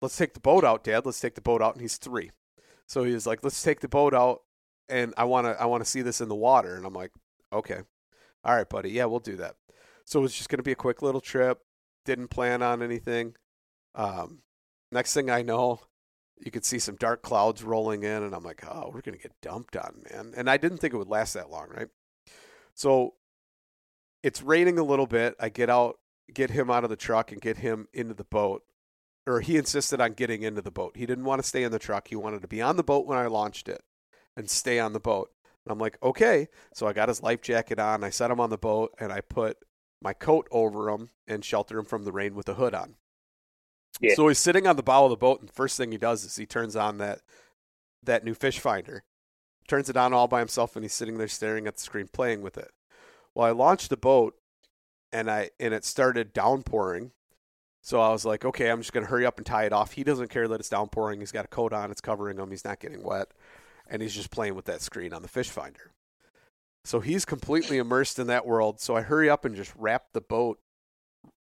[0.00, 2.30] let's take the boat out dad let's take the boat out and he's 3
[2.86, 4.42] so he was like, "Let's take the boat out,
[4.88, 7.12] and I want to I want to see this in the water." And I'm like,
[7.52, 7.80] "Okay,
[8.44, 8.90] all right, buddy.
[8.90, 9.56] Yeah, we'll do that."
[10.04, 11.60] So it was just going to be a quick little trip.
[12.04, 13.34] Didn't plan on anything.
[13.94, 14.42] Um,
[14.96, 15.80] next thing I know,
[16.38, 19.22] you could see some dark clouds rolling in, and I'm like, "Oh, we're going to
[19.22, 21.88] get dumped on, man." And I didn't think it would last that long, right?
[22.74, 23.14] So
[24.22, 25.36] it's raining a little bit.
[25.40, 25.98] I get out,
[26.32, 28.62] get him out of the truck, and get him into the boat
[29.26, 30.96] or he insisted on getting into the boat.
[30.96, 32.08] He didn't want to stay in the truck.
[32.08, 33.82] He wanted to be on the boat when I launched it
[34.36, 35.30] and stay on the boat.
[35.64, 36.48] And I'm like, okay.
[36.74, 38.04] So I got his life jacket on.
[38.04, 39.58] I set him on the boat and I put
[40.00, 42.94] my coat over him and shelter him from the rain with a hood on.
[44.00, 44.14] Yeah.
[44.14, 46.36] So he's sitting on the bow of the boat, and first thing he does is
[46.36, 47.20] he turns on that
[48.02, 49.02] that new fish finder,
[49.66, 52.42] turns it on all by himself, and he's sitting there staring at the screen, playing
[52.42, 52.70] with it.
[53.34, 54.34] Well, I launched the boat,
[55.12, 57.12] and I and it started downpouring.
[57.82, 59.92] So I was like, okay, I'm just gonna hurry up and tie it off.
[59.92, 61.20] He doesn't care that it's downpouring.
[61.20, 61.90] He's got a coat on.
[61.90, 62.50] It's covering him.
[62.50, 63.28] He's not getting wet,
[63.88, 65.92] and he's just playing with that screen on the fish finder.
[66.84, 68.80] So he's completely immersed in that world.
[68.80, 70.60] So I hurry up and just wrap the boat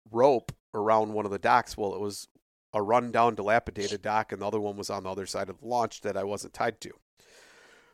[0.09, 1.77] rope around one of the docks.
[1.77, 2.27] Well, it was
[2.73, 5.67] a rundown, dilapidated dock, and the other one was on the other side of the
[5.67, 6.91] launch that I wasn't tied to.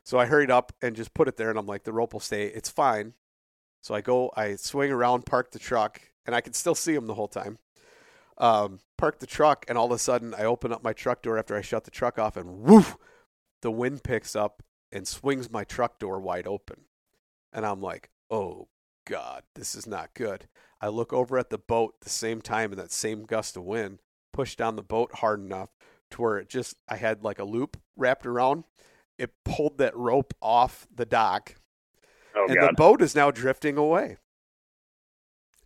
[0.04, 2.20] So I hurried up and just put it there, and I'm like, the rope will
[2.20, 2.48] stay.
[2.48, 3.13] It's fine.
[3.82, 7.08] So I go, I swing around, park the truck, and I can still see him
[7.08, 7.60] the whole time.
[8.38, 11.38] Um, park the truck, and all of a sudden, I open up my truck door
[11.38, 12.98] after I shut the truck off, and woof,
[13.62, 16.86] the wind picks up and swings my truck door wide open.
[17.52, 18.70] And I'm like, oh
[19.06, 20.48] God, this is not good.
[20.82, 24.00] I look over at the boat the same time, in that same gust of wind
[24.39, 25.69] pushed down the boat hard enough
[26.12, 28.63] to where it just, I had like a loop wrapped around.
[29.17, 31.56] It pulled that rope off the dock
[32.34, 32.69] Oh, and God.
[32.69, 34.15] the boat is now drifting away.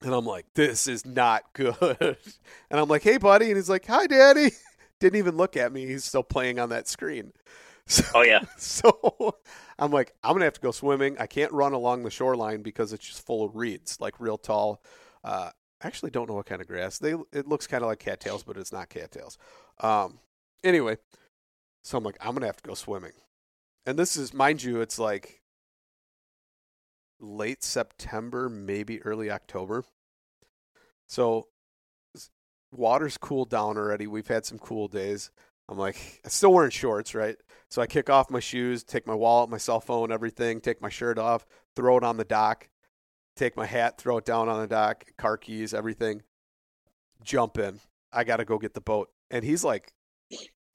[0.02, 1.98] And I'm like, this is not good.
[2.00, 3.48] And I'm like, hey, buddy.
[3.48, 4.54] And he's like, hi, daddy.
[5.00, 5.86] Didn't even look at me.
[5.86, 7.34] He's still playing on that screen.
[7.86, 8.40] So, oh, yeah.
[8.58, 9.36] So
[9.78, 11.18] I'm like, I'm going to have to go swimming.
[11.20, 14.82] I can't run along the shoreline because it's just full of reeds, like real tall.
[15.22, 15.50] Uh,
[15.84, 16.98] actually don't know what kind of grass.
[16.98, 19.38] They It looks kind of like cattails, but it's not cattails.
[19.80, 20.20] Um,
[20.64, 20.98] anyway,
[21.84, 23.14] so I'm like, I'm to have to go swimming.
[23.86, 25.42] And this is, mind you, it's like
[27.20, 29.84] late September, maybe early October.
[31.08, 31.48] So
[32.72, 34.08] water's cooled down already.
[34.08, 35.32] We've had some cool days.
[35.70, 37.38] I'm like, I'm still wearing shorts, right?
[37.70, 40.90] So I kick off my shoes, take my wallet, my cell phone, everything, take my
[40.90, 42.70] shirt off, throw it on the dock,
[43.36, 46.22] take my hat, throw it down on the dock, car keys, everything,
[47.24, 47.80] jump in.
[48.12, 49.10] I got to go get the boat.
[49.32, 49.92] And he's like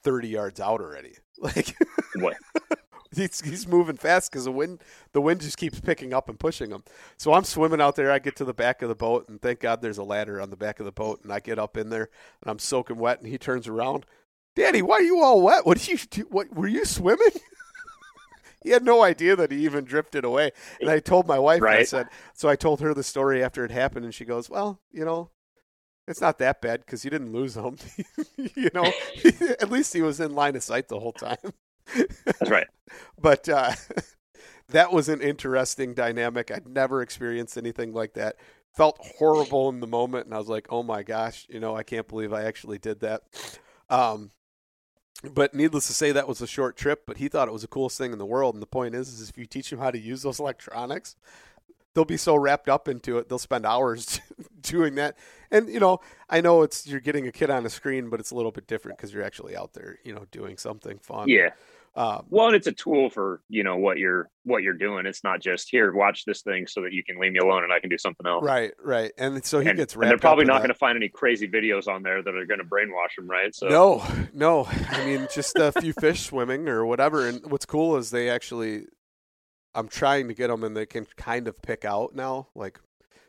[0.04, 1.14] 30 yards out already.
[1.40, 1.76] Like,
[2.16, 2.36] what?
[3.14, 6.70] he's he's moving fast because the wind the wind just keeps picking up and pushing
[6.70, 6.82] him.
[7.16, 8.10] So I'm swimming out there.
[8.10, 10.50] I get to the back of the boat, and thank God there's a ladder on
[10.50, 11.20] the back of the boat.
[11.22, 12.08] And I get up in there,
[12.42, 13.20] and I'm soaking wet.
[13.20, 14.04] And he turns around,
[14.56, 15.64] Daddy, why are you all wet?
[15.64, 16.22] What did you do?
[16.28, 17.30] What were you swimming?
[18.62, 20.50] he had no idea that he even drifted away.
[20.80, 21.80] And I told my wife, right.
[21.80, 24.80] I said, so I told her the story after it happened, and she goes, "Well,
[24.90, 25.30] you know,
[26.06, 27.76] it's not that bad because you didn't lose him.
[28.36, 28.90] you know,
[29.60, 31.52] at least he was in line of sight the whole time."
[32.24, 32.66] That's right.
[33.20, 33.72] but uh,
[34.68, 36.50] that was an interesting dynamic.
[36.50, 38.36] I'd never experienced anything like that.
[38.74, 41.82] Felt horrible in the moment, and I was like, "Oh my gosh, you know, I
[41.82, 43.22] can't believe I actually did that."
[43.88, 44.30] Um,
[45.22, 47.04] but needless to say, that was a short trip.
[47.06, 48.54] But he thought it was the coolest thing in the world.
[48.54, 51.16] And the point is, is if you teach him how to use those electronics,
[51.94, 54.20] they'll be so wrapped up into it they'll spend hours
[54.60, 55.16] doing that
[55.50, 58.30] and you know i know it's you're getting a kid on a screen but it's
[58.30, 61.50] a little bit different because you're actually out there you know doing something fun yeah
[61.98, 65.04] um, well, it's a tool for you know what you're what you're doing.
[65.04, 67.72] It's not just here, watch this thing so that you can leave me alone and
[67.72, 68.44] I can do something else.
[68.44, 69.10] Right, right.
[69.18, 69.94] And so he and, gets.
[69.94, 72.60] And they're probably not going to find any crazy videos on there that are going
[72.60, 73.52] to brainwash him, right?
[73.52, 74.66] So no, no.
[74.90, 77.26] I mean, just a few fish swimming or whatever.
[77.26, 78.86] And what's cool is they actually.
[79.74, 82.48] I'm trying to get them, and they can kind of pick out now.
[82.54, 82.80] Like,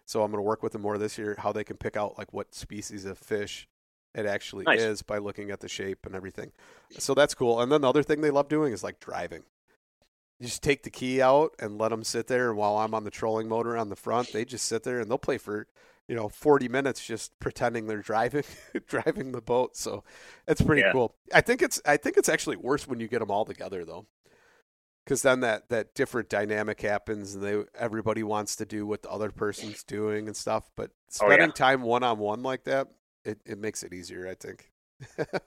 [0.06, 1.36] so I'm going to work with them more this year.
[1.38, 3.68] How they can pick out like what species of fish
[4.16, 4.82] it actually nice.
[4.82, 6.52] is by looking at the shape and everything.
[6.98, 7.62] So that's cool.
[7.62, 9.44] And then the other thing they love doing is like driving.
[10.40, 12.50] You just take the key out and let them sit there.
[12.50, 15.10] And while I'm on the trolling motor on the front, they just sit there and
[15.10, 15.68] they'll play for
[16.08, 18.44] you know 40 minutes just pretending they're driving
[18.88, 19.78] driving the boat.
[19.78, 20.04] So
[20.48, 20.92] it's pretty yeah.
[20.92, 21.16] cool.
[21.34, 24.08] I think it's I think it's actually worse when you get them all together though.
[25.06, 29.10] Because then that, that different dynamic happens, and they everybody wants to do what the
[29.10, 30.70] other person's doing and stuff.
[30.76, 31.52] But spending oh, yeah.
[31.52, 32.90] time one on one like that,
[33.24, 34.72] it, it makes it easier, I think.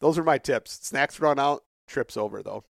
[0.00, 0.78] Those are my tips.
[0.82, 2.64] Snacks run out, trips over though.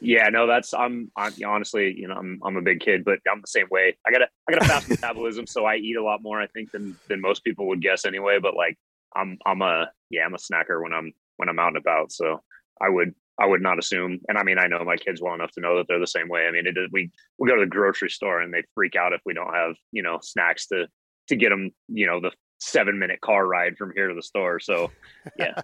[0.00, 3.40] Yeah, no, that's I'm, I'm honestly, you know, I'm I'm a big kid, but I'm
[3.40, 3.96] the same way.
[4.06, 6.46] I got a I got a fast metabolism, so I eat a lot more, I
[6.48, 8.38] think, than than most people would guess anyway.
[8.40, 8.78] But like,
[9.16, 12.12] I'm I'm a yeah, I'm a snacker when I'm when I'm out and about.
[12.12, 12.40] So
[12.80, 15.52] I would I would not assume, and I mean, I know my kids well enough
[15.52, 16.46] to know that they're the same way.
[16.46, 19.34] I mean, we we go to the grocery store and they freak out if we
[19.34, 20.86] don't have you know snacks to
[21.26, 24.60] to get them you know the seven minute car ride from here to the store.
[24.60, 24.90] So,
[25.38, 25.60] yeah.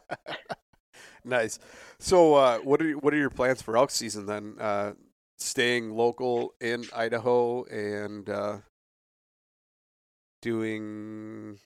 [1.24, 1.58] nice.
[1.98, 4.56] So, uh, what are what are your plans for elk season then?
[4.60, 4.92] Uh,
[5.38, 8.58] staying local in Idaho and uh,
[10.42, 11.58] doing.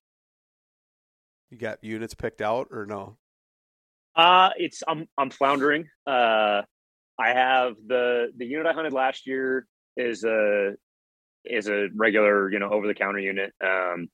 [1.50, 3.16] You got units picked out or no?
[4.18, 5.88] Uh it's I'm I'm floundering.
[6.04, 6.62] Uh,
[7.18, 10.72] I have the the unit I hunted last year is a
[11.44, 13.52] is a regular you know over the counter unit.
[13.64, 14.08] Um,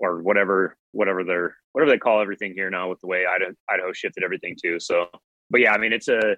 [0.00, 3.92] or whatever whatever they're whatever they call everything here now with the way Idaho, Idaho
[3.92, 4.78] shifted everything too.
[4.78, 5.06] So,
[5.50, 6.36] but yeah, I mean, it's a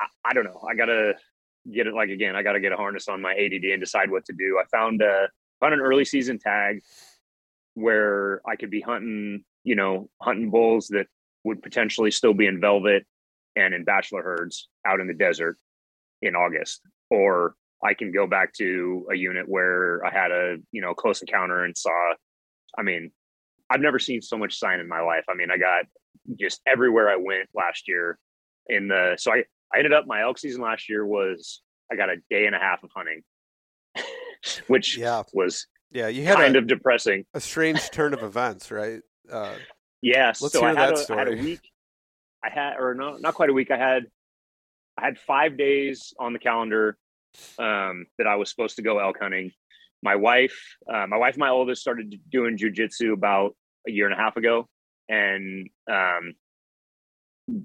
[0.00, 0.62] I, I don't know.
[0.68, 1.14] I gotta
[1.72, 2.36] get it like again.
[2.36, 4.60] I gotta get a harness on my ADD and decide what to do.
[4.60, 5.28] I found a
[5.60, 6.80] found an early season tag
[7.74, 11.06] where I could be hunting, you know, hunting bulls that
[11.44, 13.06] would potentially still be in velvet
[13.56, 15.56] and in bachelor herds out in the desert
[16.22, 16.80] in August,
[17.10, 21.20] or I can go back to a unit where I had a you know close
[21.20, 22.14] encounter and saw.
[22.76, 23.10] I mean,
[23.70, 25.24] I've never seen so much sign in my life.
[25.28, 25.84] I mean, I got
[26.38, 28.18] just everywhere I went last year.
[28.68, 32.10] In the so I I ended up my elk season last year was I got
[32.10, 33.22] a day and a half of hunting,
[34.66, 35.22] which yeah.
[35.32, 37.24] was yeah you had kind a, of depressing.
[37.34, 39.00] A strange turn of events, right?
[39.30, 39.54] Uh,
[40.02, 40.32] yeah.
[40.32, 41.60] so I had, a, I had a week.
[42.44, 43.70] I had, or no, not quite a week.
[43.70, 44.04] I had,
[44.96, 46.96] I had five days on the calendar
[47.58, 49.52] um, that I was supposed to go elk hunting.
[50.02, 50.56] My wife,
[50.92, 53.56] uh, my wife, my oldest, started doing jujitsu about
[53.86, 54.68] a year and a half ago,
[55.08, 56.34] and um,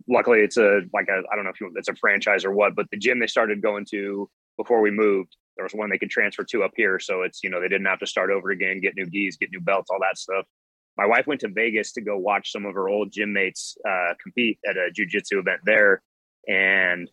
[0.07, 2.87] luckily it's a like I don't know if you, it's a franchise or what, but
[2.91, 6.43] the gym they started going to before we moved, there was one they could transfer
[6.43, 8.95] to up here, so it's you know they didn't have to start over again, get
[8.95, 10.45] new gis, get new belts, all that stuff.
[10.97, 14.13] My wife went to Vegas to go watch some of her old gym mates uh,
[14.21, 16.01] compete at a jujitsu event there,
[16.47, 17.09] and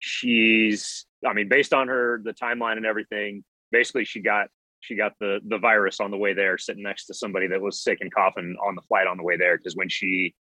[0.00, 4.48] she's I mean, based on her the timeline and everything, basically she got
[4.80, 7.82] she got the the virus on the way there, sitting next to somebody that was
[7.82, 9.56] sick and coughing on the flight on the way there.
[9.56, 10.34] Because when she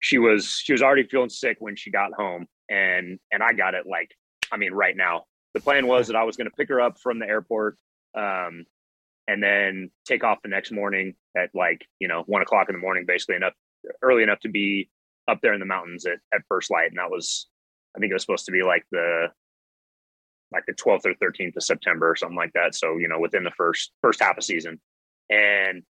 [0.00, 3.74] she was she was already feeling sick when she got home, and and I got
[3.74, 4.10] it like
[4.52, 5.24] I mean right now.
[5.54, 7.78] The plan was that I was going to pick her up from the airport,
[8.14, 8.66] um,
[9.26, 12.80] and then take off the next morning at like you know one o'clock in the
[12.80, 13.54] morning, basically enough
[14.02, 14.90] early enough to be
[15.28, 17.46] up there in the mountains at, at first light, and that was
[17.96, 19.28] I think it was supposed to be like the
[20.52, 22.74] like the 12th or 13th of September or something like that.
[22.74, 24.80] So, you know, within the first first half of season.
[25.28, 25.82] And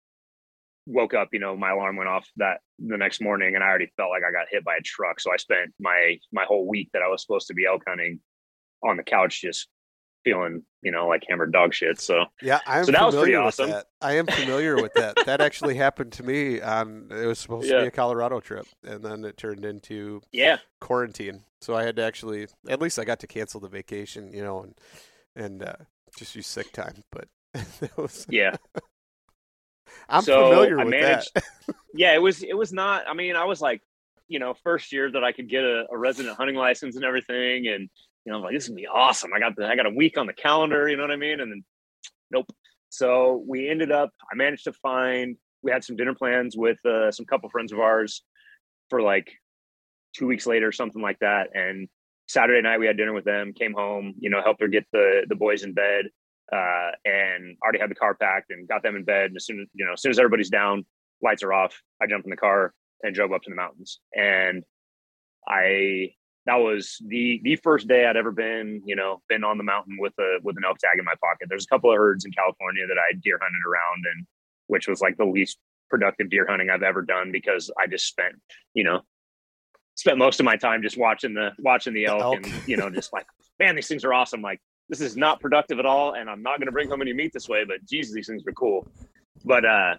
[0.87, 3.93] woke up, you know, my alarm went off that the next morning and I already
[3.97, 5.21] felt like I got hit by a truck.
[5.21, 8.21] So I spent my my whole week that I was supposed to be elk hunting
[8.83, 9.69] on the couch just
[10.27, 12.01] feeling, you know, like hammered dog shit.
[12.01, 13.71] So yeah, I'm so that was pretty awesome.
[13.71, 13.87] That.
[14.03, 15.17] I am familiar with that.
[15.27, 17.09] that actually happened to me on.
[17.13, 17.77] It was supposed yeah.
[17.77, 21.45] to be a Colorado trip, and then it turned into yeah quarantine.
[21.61, 24.65] So I had to actually, at least I got to cancel the vacation, you know,
[24.65, 24.75] and
[25.37, 25.77] and uh,
[26.19, 27.05] just use sick time.
[27.13, 27.29] But
[27.81, 28.57] it was yeah.
[30.09, 31.45] I'm so familiar with managed, that.
[31.95, 33.05] yeah, it was it was not.
[33.09, 33.83] I mean, I was like,
[34.27, 37.69] you know, first year that I could get a, a resident hunting license and everything,
[37.69, 37.89] and
[38.27, 39.31] you know, I'm like, this is gonna be awesome.
[39.33, 41.41] I got the, I got a week on the calendar, you know what I mean?
[41.41, 41.65] And then,
[42.33, 42.51] nope.
[42.89, 47.13] So we ended up, I managed to find, we had some dinner plans with uh,
[47.13, 48.23] some couple friends of ours
[48.91, 49.31] for like
[50.15, 51.51] two weeks later, something like that.
[51.55, 51.89] And
[52.27, 55.25] Saturday night we had dinner with them, came home, you know, helped her get the,
[55.29, 56.07] the boys in bed,
[56.53, 59.27] uh, and already had the car packed and got them in bed.
[59.27, 60.85] And as soon as, you know, as soon as everybody's down,
[61.23, 64.01] lights are off, I jumped in the car and drove up to the mountains.
[64.15, 64.65] And
[65.47, 66.15] I
[66.47, 69.97] that was the the first day I'd ever been, you know, been on the mountain
[69.99, 71.49] with a with an elk tag in my pocket.
[71.49, 74.27] There's a couple of herds in California that I deer hunted around and
[74.69, 75.59] which was like the least
[75.91, 78.35] productive deer hunting I've ever done because I just spent,
[78.75, 79.03] you know,
[79.97, 82.37] spent most of my time just watching the watching the elk, elk.
[82.37, 83.27] and you know, just like,
[83.59, 84.41] man, these things are awesome.
[84.41, 87.33] Like this is not productive at all, and I'm not gonna bring home any meat
[87.33, 88.87] this way, but Jesus, these things are cool.
[89.45, 89.97] But uh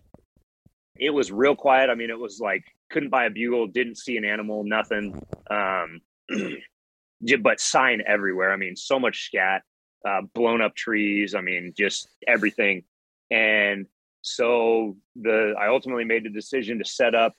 [1.00, 1.90] it was real quiet.
[1.90, 5.22] I mean, it was like couldn't buy a bugle, didn't see an animal, nothing.
[5.50, 6.02] Um,
[7.42, 8.52] but sign everywhere.
[8.52, 9.64] I mean, so much scat,
[10.08, 11.36] uh, blown up trees.
[11.36, 12.84] I mean, just everything.
[13.32, 13.88] And
[14.22, 17.34] so the I ultimately made the decision to set up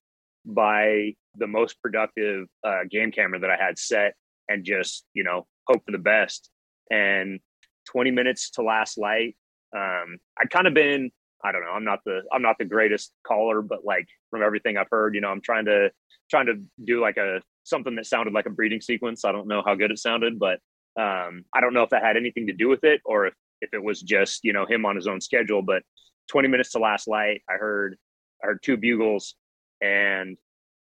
[0.44, 4.14] by the most productive uh, game camera that I had set
[4.48, 6.50] and just you know hope for the best.
[6.90, 7.40] And
[7.88, 9.36] 20 minutes to last light.
[9.74, 11.10] Um, I'd kind of been
[11.44, 11.70] I don't know.
[11.70, 15.20] I'm not the I'm not the greatest caller, but like from everything I've heard, you
[15.20, 15.90] know, I'm trying to
[16.30, 19.24] trying to do like a something that sounded like a breeding sequence.
[19.24, 20.60] I don't know how good it sounded, but
[20.98, 23.72] um, I don't know if that had anything to do with it or if, if
[23.72, 25.62] it was just, you know, him on his own schedule.
[25.62, 25.82] But
[26.28, 27.96] 20 minutes to last light, I heard,
[28.42, 29.34] I heard two bugles
[29.80, 30.36] and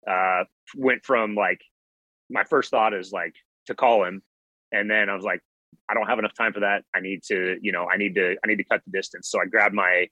[0.09, 0.45] uh,
[0.77, 1.61] went from like,
[2.31, 3.35] my first thought is like
[3.67, 4.23] to call him.
[4.73, 5.41] And then I was like,
[5.89, 6.85] I don't have enough time for that.
[6.95, 9.31] I need to, you know, I need to, I need to cut the distance.
[9.31, 10.09] So I grabbed my,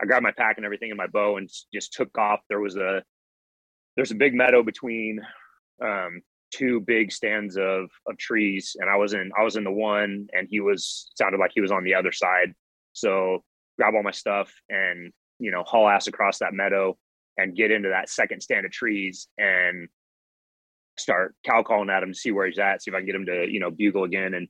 [0.00, 2.40] I grabbed my pack and everything in my bow and just took off.
[2.48, 3.02] There was a,
[3.96, 5.20] there's a big meadow between
[5.82, 9.72] um, two big stands of of trees, and I was in I was in the
[9.72, 12.54] one, and he was sounded like he was on the other side.
[12.92, 13.44] So
[13.78, 16.96] grab all my stuff and you know haul ass across that meadow
[17.36, 19.88] and get into that second stand of trees and
[20.98, 23.14] start cow calling at him to see where he's at, see if I can get
[23.14, 24.34] him to you know bugle again.
[24.34, 24.48] And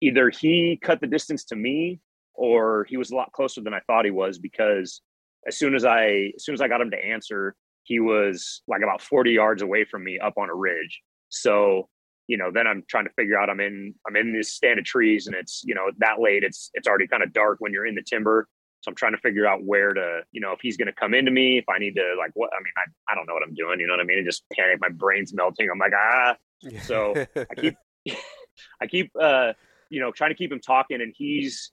[0.00, 2.00] either he cut the distance to me
[2.34, 5.00] or he was a lot closer than I thought he was because
[5.46, 7.54] as soon as I as soon as I got him to answer,
[7.84, 11.00] he was like about 40 yards away from me up on a ridge.
[11.28, 11.88] So
[12.28, 14.84] you know, then I'm trying to figure out I'm in I'm in this stand of
[14.84, 17.86] trees and it's, you know, that late it's it's already kind of dark when you're
[17.86, 18.48] in the timber.
[18.82, 21.14] So I'm trying to figure out where to, you know, if he's going to come
[21.14, 23.44] into me, if I need to, like, what, I mean, I, I don't know what
[23.44, 23.78] I'm doing.
[23.78, 24.18] You know what I mean?
[24.18, 25.68] And just panic, my brain's melting.
[25.70, 26.36] I'm like, ah.
[26.82, 27.76] So I keep,
[28.80, 29.52] I keep, uh,
[29.88, 31.70] you know, trying to keep him talking and he's,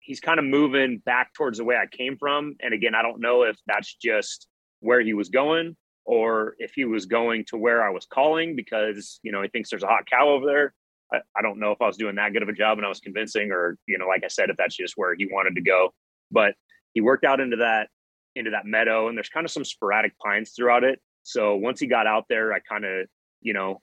[0.00, 2.56] he's kind of moving back towards the way I came from.
[2.60, 4.46] And again, I don't know if that's just
[4.80, 9.20] where he was going or if he was going to where I was calling because,
[9.22, 10.74] you know, he thinks there's a hot cow over there.
[11.12, 12.88] I, I don't know if I was doing that good of a job and I
[12.88, 15.62] was convincing or, you know, like I said, if that's just where he wanted to
[15.62, 15.92] go.
[16.30, 16.54] But
[16.94, 17.88] he worked out into that
[18.36, 21.00] into that meadow, and there's kind of some sporadic pines throughout it.
[21.24, 23.06] So once he got out there, I kind of,
[23.40, 23.80] you know,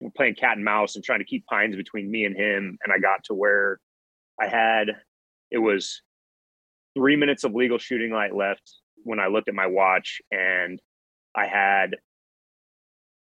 [0.00, 2.78] we're playing cat and mouse and trying to keep pines between me and him.
[2.82, 3.78] And I got to where
[4.40, 4.88] I had
[5.50, 6.02] it was
[6.96, 10.80] three minutes of legal shooting light left when I looked at my watch, and
[11.34, 11.96] I had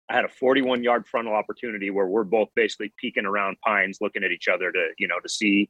[0.10, 4.24] I had a 41 yard frontal opportunity where we're both basically peeking around pines, looking
[4.24, 5.70] at each other to you know to see,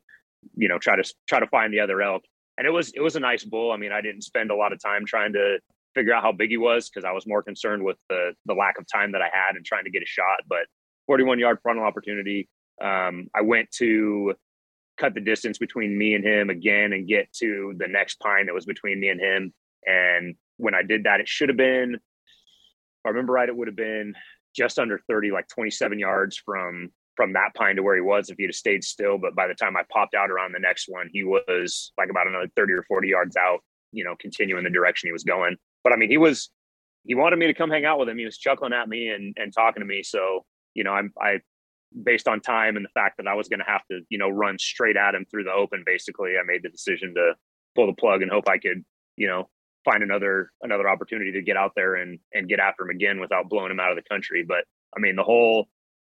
[0.55, 2.23] you know, try to try to find the other elk
[2.59, 3.71] and it was it was a nice bull.
[3.71, 5.59] I mean, I didn't spend a lot of time trying to
[5.95, 8.77] figure out how big he was because I was more concerned with the the lack
[8.77, 10.41] of time that I had and trying to get a shot.
[10.47, 10.67] But
[11.07, 12.49] 41 yard frontal opportunity.
[12.81, 14.35] Um, I went to
[14.97, 18.53] cut the distance between me and him again and get to the next pine that
[18.53, 19.53] was between me and him.
[19.85, 23.67] And when I did that, it should have been, if I remember right, it would
[23.67, 24.13] have been
[24.55, 28.37] just under 30, like 27 yards from from that pine to where he was if
[28.37, 29.17] he'd have stayed still.
[29.17, 32.27] But by the time I popped out around the next one, he was like about
[32.27, 33.59] another 30 or 40 yards out,
[33.91, 35.57] you know, continuing the direction he was going.
[35.83, 36.49] But I mean, he was,
[37.03, 38.17] he wanted me to come hang out with him.
[38.17, 40.01] He was chuckling at me and, and talking to me.
[40.01, 41.41] So, you know, I'm, I,
[42.03, 44.29] based on time and the fact that I was going to have to, you know,
[44.29, 47.33] run straight at him through the open, basically, I made the decision to
[47.75, 48.85] pull the plug and hope I could,
[49.17, 49.49] you know,
[49.85, 53.49] find another, another opportunity to get out there and, and get after him again without
[53.49, 54.43] blowing him out of the country.
[54.47, 54.65] But
[54.95, 55.67] I mean, the whole,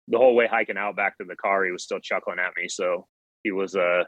[0.07, 2.67] the whole way hiking out back to the car, he was still chuckling at me.
[2.67, 3.07] So
[3.43, 4.03] he was, uh,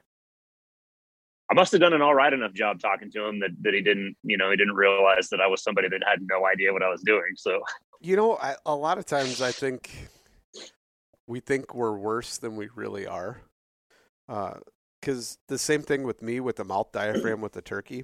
[1.50, 3.82] I must have done an all right enough job talking to him that, that he
[3.82, 6.84] didn't, you know, he didn't realize that I was somebody that had no idea what
[6.84, 7.34] I was doing.
[7.36, 7.62] So,
[8.02, 10.10] you know, I, a lot of times I think
[11.26, 13.42] we think we're worse than we really are.
[14.28, 18.04] Because uh, the same thing with me with the mouth diaphragm with the turkey.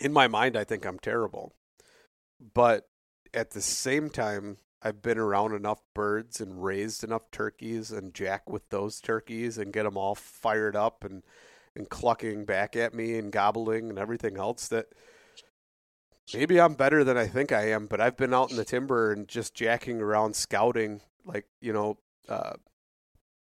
[0.00, 1.54] In my mind, I think I'm terrible.
[2.54, 2.88] But
[3.34, 8.48] at the same time, I've been around enough birds and raised enough turkeys and jack
[8.48, 11.22] with those turkeys and get them all fired up and
[11.76, 14.86] and clucking back at me and gobbling and everything else that
[16.34, 19.12] maybe I'm better than I think I am, but I've been out in the timber
[19.12, 21.98] and just jacking around scouting like, you know,
[22.28, 22.54] uh,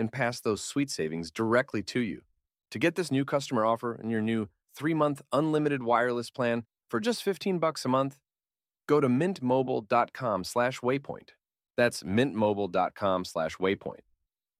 [0.00, 2.22] and pass those sweet savings directly to you.
[2.72, 7.22] To get this new customer offer and your new 3-month unlimited wireless plan for just
[7.22, 8.18] 15 bucks a month,
[8.88, 11.28] go to mintmobile.com/waypoint.
[11.76, 14.00] That's mintmobile.com/waypoint.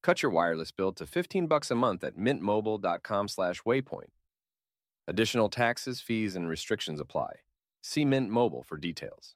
[0.03, 4.09] Cut your wireless bill to 15 bucks a month at mintmobile.com/waypoint.
[5.07, 7.37] Additional taxes, fees, and restrictions apply.
[7.81, 9.35] See Mint Mobile for details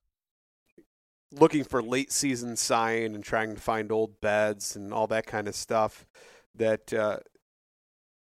[1.32, 5.48] looking for late season sign and trying to find old beds and all that kind
[5.48, 6.06] of stuff
[6.56, 7.18] that uh,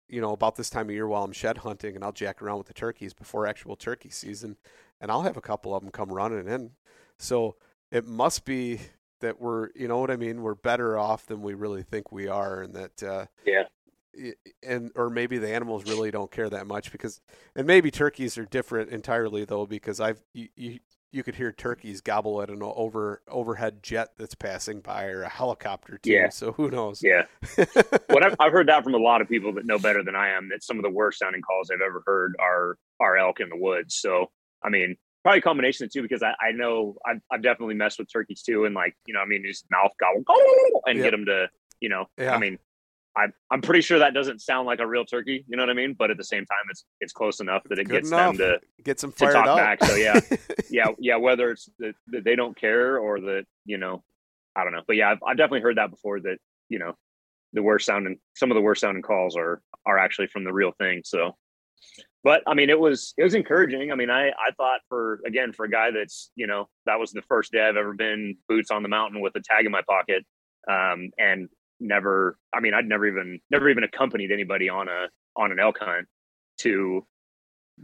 [0.07, 2.57] you know about this time of year while I'm shed hunting and I'll jack around
[2.57, 4.57] with the turkeys before actual turkey season
[5.01, 6.71] and I'll have a couple of them come running in.
[7.17, 7.55] So
[7.91, 8.79] it must be
[9.21, 10.41] that we're you know what I mean?
[10.41, 13.63] We're better off than we really think we are and that uh, yeah.
[14.63, 17.21] and or maybe the animals really don't care that much because
[17.55, 20.79] and maybe turkeys are different entirely though because I've you, you,
[21.15, 25.29] you could hear turkeys gobble at an over overhead jet that's passing by or a
[25.29, 26.11] helicopter too.
[26.11, 26.29] Yeah.
[26.29, 27.01] So who knows?
[27.01, 27.23] Yeah.
[28.09, 30.29] what I've, I've heard that from a lot of people that know better than I
[30.29, 33.49] am that some of the worst sounding calls I've ever heard are are elk in
[33.49, 33.95] the woods.
[33.95, 34.29] So
[34.63, 37.97] I mean, probably a combination of two because I, I know I've, I've definitely messed
[37.97, 40.23] with turkeys too, and like you know, I mean, just mouth gobble
[40.85, 41.05] and yep.
[41.05, 41.47] get them to
[41.79, 42.35] you know, yeah.
[42.35, 42.57] I mean,
[43.17, 45.45] I'm I'm pretty sure that doesn't sound like a real turkey.
[45.47, 45.95] You know what I mean?
[45.97, 48.37] But at the same time, it's it's close enough that it Good gets enough.
[48.37, 49.57] them to get some to talk up.
[49.57, 49.83] back.
[49.83, 50.19] So yeah,
[50.69, 51.15] yeah, yeah.
[51.15, 54.03] Whether it's that, that they don't care or that you know,
[54.55, 54.81] I don't know.
[54.85, 56.19] But yeah, I've, I've definitely heard that before.
[56.19, 56.37] That
[56.69, 56.93] you know,
[57.53, 60.73] the worst sounding some of the worst sounding calls are are actually from the real
[60.77, 61.01] thing.
[61.05, 61.37] So,
[62.23, 63.91] but I mean, it was it was encouraging.
[63.91, 67.11] I mean, I I thought for again for a guy that's you know that was
[67.11, 69.83] the first day I've ever been boots on the mountain with a tag in my
[69.87, 70.25] pocket.
[70.67, 71.47] Um, and
[71.79, 75.77] never i mean i'd never even never even accompanied anybody on a on an elk
[75.79, 76.07] hunt
[76.57, 77.05] to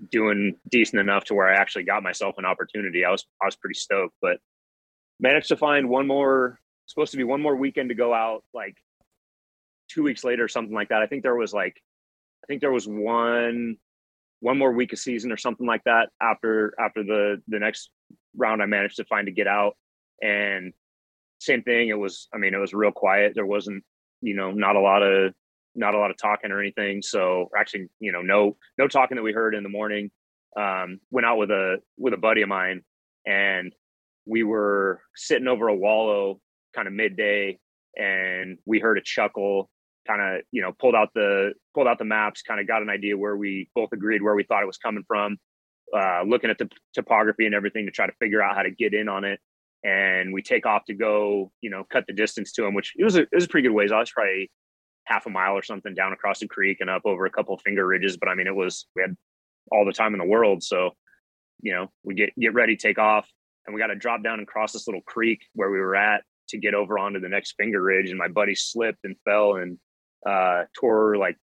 [0.09, 3.03] doing decent enough to where i actually got myself an opportunity.
[3.03, 4.37] I was i was pretty stoked but
[5.19, 8.75] managed to find one more supposed to be one more weekend to go out like
[9.89, 11.01] two weeks later or something like that.
[11.01, 11.81] I think there was like
[12.43, 13.77] i think there was one
[14.39, 17.91] one more week of season or something like that after after the the next
[18.35, 19.75] round i managed to find to get out.
[20.21, 20.73] And
[21.41, 21.89] same thing.
[21.89, 23.33] It was, I mean, it was real quiet.
[23.33, 23.83] There wasn't,
[24.21, 25.33] you know, not a lot of,
[25.73, 27.01] not a lot of talking or anything.
[27.01, 30.11] So actually, you know, no, no talking that we heard in the morning.
[30.55, 32.81] Um, went out with a, with a buddy of mine
[33.25, 33.73] and
[34.25, 36.41] we were sitting over a wallow
[36.75, 37.57] kind of midday
[37.95, 39.69] and we heard a chuckle
[40.05, 42.89] kind of, you know, pulled out the, pulled out the maps, kind of got an
[42.89, 45.37] idea where we both agreed where we thought it was coming from.
[45.95, 48.93] Uh, looking at the topography and everything to try to figure out how to get
[48.93, 49.39] in on it
[49.83, 53.03] and we take off to go, you know, cut the distance to him, which it
[53.03, 53.91] was a, it was a pretty good ways.
[53.91, 54.51] I was probably
[55.05, 57.61] half a mile or something down across the creek and up over a couple of
[57.61, 58.17] finger ridges.
[58.17, 59.15] But I mean, it was we had
[59.71, 60.91] all the time in the world, so
[61.61, 63.27] you know, we get get ready, take off,
[63.65, 66.23] and we got to drop down and cross this little creek where we were at
[66.49, 68.09] to get over onto the next finger ridge.
[68.09, 69.77] And my buddy slipped and fell and
[70.25, 71.37] uh, tore like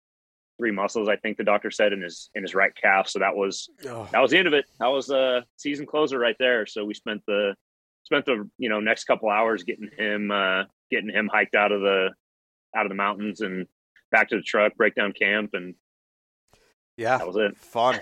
[0.58, 3.08] three muscles, I think the doctor said in his in his right calf.
[3.08, 4.08] So that was oh.
[4.12, 4.66] that was the end of it.
[4.80, 6.66] That was a season closer right there.
[6.66, 7.54] So we spent the
[8.04, 11.80] spent the you know next couple hours getting him uh, getting him hiked out of
[11.80, 12.10] the
[12.76, 13.66] out of the mountains and
[14.10, 15.74] back to the truck, break down camp, and
[16.96, 17.56] yeah, that was it.
[17.56, 18.00] Fun.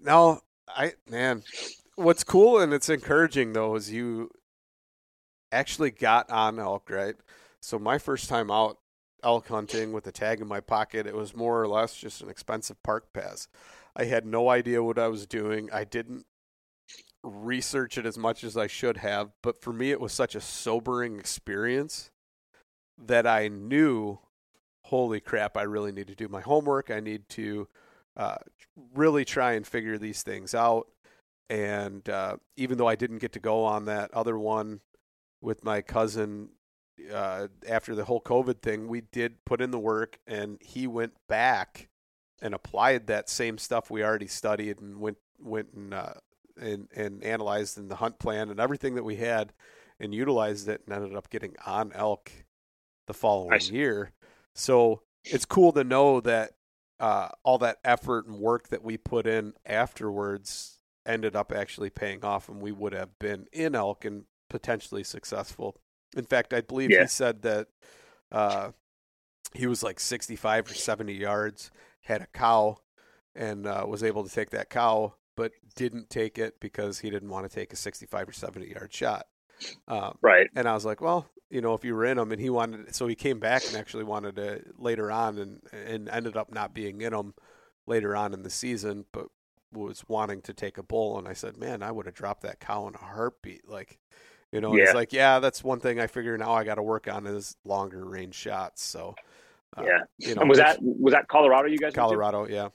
[0.00, 1.42] No, I man,
[1.96, 4.30] what's cool and it's encouraging though is you
[5.52, 7.16] actually got on elk, right?
[7.60, 8.78] So my first time out
[9.24, 12.28] elk hunting with a tag in my pocket, it was more or less just an
[12.28, 13.48] expensive park pass.
[13.96, 15.70] I had no idea what I was doing.
[15.72, 16.26] I didn't
[17.22, 20.40] research it as much as I should have, but for me, it was such a
[20.40, 22.10] sobering experience
[22.96, 24.18] that I knew,
[24.84, 26.90] holy crap, I really need to do my homework.
[26.90, 27.68] I need to
[28.16, 28.36] uh,
[28.94, 30.88] really try and figure these things out.
[31.50, 34.80] And uh, even though I didn't get to go on that other one
[35.40, 36.50] with my cousin
[37.12, 41.12] uh, after the whole COVID thing, we did put in the work, and he went
[41.28, 41.88] back
[42.42, 46.14] and applied that same stuff we already studied and went went and uh,
[46.58, 49.52] and and analyzed in the hunt plan and everything that we had
[50.00, 52.30] and utilized it and ended up getting on elk
[53.06, 54.12] the following year.
[54.54, 56.52] So it's cool to know that
[57.00, 62.24] uh, all that effort and work that we put in afterwards ended up actually paying
[62.24, 65.76] off, and we would have been in elk and potentially successful.
[66.16, 67.02] In fact, I believe yeah.
[67.02, 67.68] he said that
[68.32, 68.70] uh,
[69.54, 71.70] he was like 65 or 70 yards,
[72.02, 72.78] had a cow,
[73.34, 77.28] and uh, was able to take that cow but didn't take it because he didn't
[77.28, 79.26] want to take a 65 or 70 yard shot.
[79.86, 80.48] Um, right.
[80.56, 82.92] And I was like, well, you know, if you were in him, and he wanted,
[82.92, 86.74] so he came back and actually wanted to later on, and and ended up not
[86.74, 87.34] being in him
[87.86, 89.28] later on in the season, but
[89.72, 91.18] was wanting to take a bull.
[91.18, 93.68] And I said, man, I would have dropped that cow in a heartbeat.
[93.68, 93.98] Like,
[94.50, 94.84] you know, yeah.
[94.84, 97.56] it's like, yeah, that's one thing I figure now I got to work on is
[97.64, 98.82] longer range shots.
[98.82, 99.14] So,
[99.76, 100.00] uh, yeah.
[100.18, 101.68] You know, and was that was that Colorado?
[101.68, 101.94] You guys?
[101.94, 102.70] Colorado, yeah.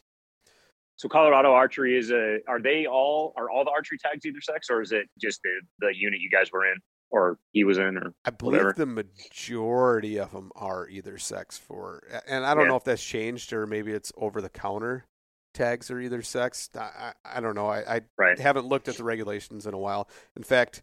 [0.96, 2.40] So Colorado Archery is a.
[2.48, 3.34] Are they all?
[3.38, 6.30] Are all the archery tags either sex, or is it just the the unit you
[6.30, 6.78] guys were in,
[7.10, 8.74] or he was in, or I believe whatever?
[8.74, 12.70] the majority of them are either sex for, and I don't yeah.
[12.70, 15.06] know if that's changed or maybe it's over the counter
[15.54, 16.70] tags are either sex.
[16.76, 17.68] I, I, I don't know.
[17.68, 18.40] I, I right.
[18.40, 20.10] haven't looked at the regulations in a while.
[20.36, 20.82] In fact,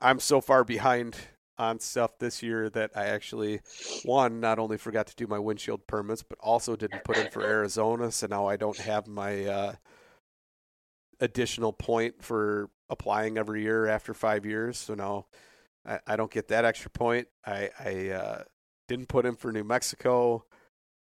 [0.00, 1.16] I'm so far behind
[1.62, 3.60] on stuff this year that I actually
[4.04, 7.42] one not only forgot to do my windshield permits, but also didn't put in for
[7.42, 8.10] Arizona.
[8.10, 9.74] So now I don't have my uh,
[11.20, 14.76] additional point for applying every year after five years.
[14.76, 15.26] So now
[15.86, 17.28] I, I don't get that extra point.
[17.46, 18.42] I, I uh,
[18.88, 20.44] didn't put in for New Mexico.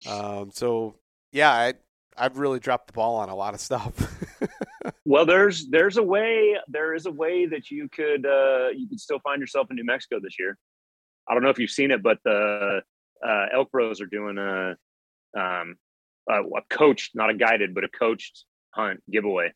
[0.08, 0.96] Um, so
[1.32, 1.74] yeah, I
[2.16, 3.92] I've really dropped the ball on a lot of stuff.
[5.06, 9.00] well, there's there's a way there is a way that you could uh, you could
[9.00, 10.58] still find yourself in New Mexico this year.
[11.28, 12.82] I don't know if you've seen it, but the
[13.26, 14.76] uh, Elk Bros are doing a
[15.38, 15.76] um,
[16.30, 19.52] a, a coached, not a guided, but a coached hunt giveaway.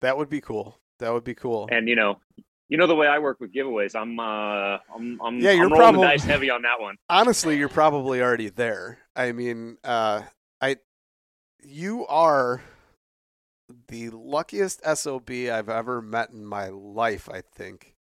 [0.00, 0.78] That would be cool.
[1.00, 1.68] That would be cool.
[1.70, 2.20] And you know,
[2.68, 3.96] you know the way I work with giveaways.
[3.96, 6.96] I'm uh, I'm I'm yeah, you're I'm rolling probably, the dice heavy on that one.
[7.08, 8.98] Honestly, you're probably already there.
[9.16, 10.22] I mean, uh,
[10.60, 10.76] I
[11.60, 12.62] you are
[13.88, 17.94] the luckiest SOB I've ever met in my life, I think,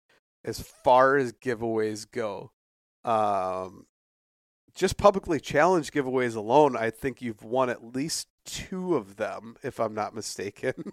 [0.44, 2.52] as far as giveaways go.
[3.04, 3.86] Um,
[4.76, 9.80] just publicly challenged giveaways alone, I think you've won at least two of them, if
[9.80, 10.92] I'm not mistaken.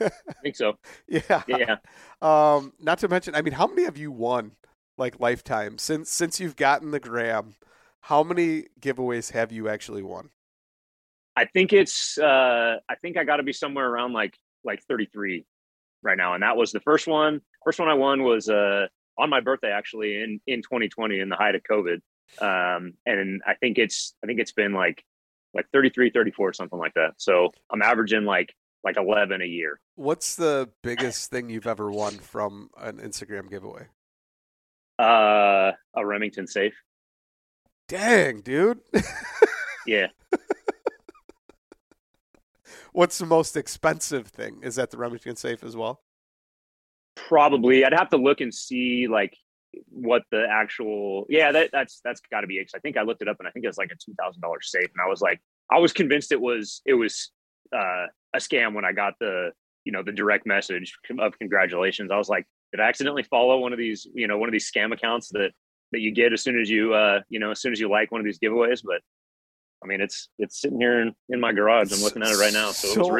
[0.00, 0.10] I
[0.42, 0.78] think so.
[1.08, 1.42] Yeah.
[1.46, 1.76] Yeah.
[2.20, 4.52] Um, not to mention, I mean, how many have you won,
[4.96, 7.54] like lifetime since since you've gotten the gram?
[8.02, 10.30] How many giveaways have you actually won?
[11.38, 14.34] I think it's uh I think I got to be somewhere around like
[14.64, 15.46] like 33
[16.02, 17.42] right now and that was the first one.
[17.64, 21.36] First one I won was uh on my birthday actually in in 2020 in the
[21.36, 22.00] height of COVID.
[22.40, 25.04] Um and I think it's I think it's been like
[25.54, 27.12] like 33 34 something like that.
[27.18, 29.78] So I'm averaging like like 11 a year.
[29.94, 33.86] What's the biggest thing you've ever won from an Instagram giveaway?
[34.98, 36.74] Uh a Remington safe.
[37.86, 38.80] Dang, dude.
[39.86, 40.08] yeah.
[42.98, 44.58] What's the most expensive thing?
[44.60, 46.02] Is that the Remington safe as well?
[47.14, 47.84] Probably.
[47.84, 49.36] I'd have to look and see like
[49.88, 52.72] what the actual yeah that that's that's got to be it.
[52.74, 54.40] I think I looked it up and I think it was like a two thousand
[54.40, 55.40] dollar safe and I was like
[55.70, 57.30] I was convinced it was it was
[57.72, 59.52] uh, a scam when I got the
[59.84, 62.10] you know the direct message of congratulations.
[62.10, 64.68] I was like, did I accidentally follow one of these you know one of these
[64.68, 65.52] scam accounts that
[65.92, 68.10] that you get as soon as you uh you know as soon as you like
[68.10, 68.82] one of these giveaways?
[68.84, 69.02] But
[69.82, 71.92] I mean, it's it's sitting here in, in my garage.
[71.92, 72.94] I'm looking at it right now, so, so...
[72.94, 73.10] it was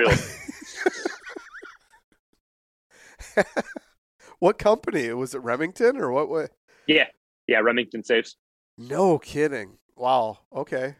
[3.36, 3.44] real.
[4.38, 5.12] what company?
[5.12, 6.28] Was it Remington or what?
[6.28, 6.48] Way?
[6.86, 7.06] Yeah,
[7.46, 8.36] yeah, Remington safes.
[8.76, 9.78] No kidding.
[9.96, 10.38] Wow.
[10.54, 10.96] Okay.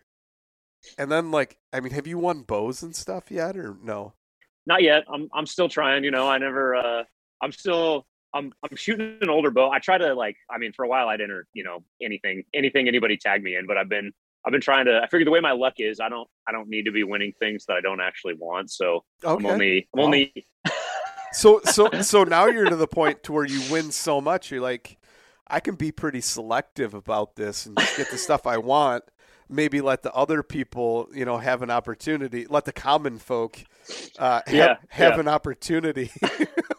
[0.97, 4.15] And then, like, I mean, have you won bows and stuff yet, or no?
[4.67, 5.05] Not yet.
[5.13, 6.05] I'm I'm still trying.
[6.05, 6.77] You know, I never.
[6.77, 7.03] uh
[7.43, 8.07] I'm still.
[8.35, 9.71] I'm I'm shooting an older bow.
[9.71, 10.37] I try to like.
[10.51, 13.67] I mean, for a while I didn't You know, anything anything anybody tagged me in,
[13.67, 14.13] but I've been
[14.49, 15.03] I've been trying to.
[15.03, 16.27] I figure the way my luck is, I don't.
[16.49, 18.71] I don't need to be winning things that I don't actually want.
[18.71, 19.45] So okay.
[19.45, 19.89] I'm only.
[19.95, 20.33] I'm only.
[21.35, 24.51] so so so now you're to the point to where you win so much.
[24.51, 24.97] You're like,
[25.47, 29.05] I can be pretty selective about this and just get the stuff I want.
[29.51, 32.47] Maybe let the other people, you know, have an opportunity.
[32.49, 33.63] Let the common folk
[34.19, 35.21] uh, have, yeah, have yeah.
[35.21, 36.11] an opportunity.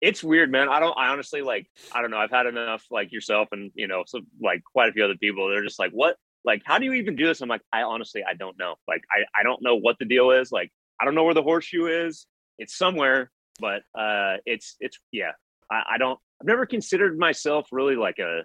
[0.00, 0.68] it's weird, man.
[0.68, 0.96] I don't.
[0.96, 1.68] I honestly like.
[1.92, 2.18] I don't know.
[2.18, 5.48] I've had enough like yourself and you know, so like quite a few other people.
[5.48, 6.16] They're just like, what?
[6.44, 7.40] Like, how do you even do this?
[7.40, 8.76] I'm like, I honestly, I don't know.
[8.86, 10.52] Like, I I don't know what the deal is.
[10.52, 10.70] Like,
[11.00, 12.26] I don't know where the horseshoe is.
[12.58, 15.32] It's somewhere, but uh, it's it's yeah.
[15.70, 16.18] I, I don't.
[16.40, 18.42] I've never considered myself really like a,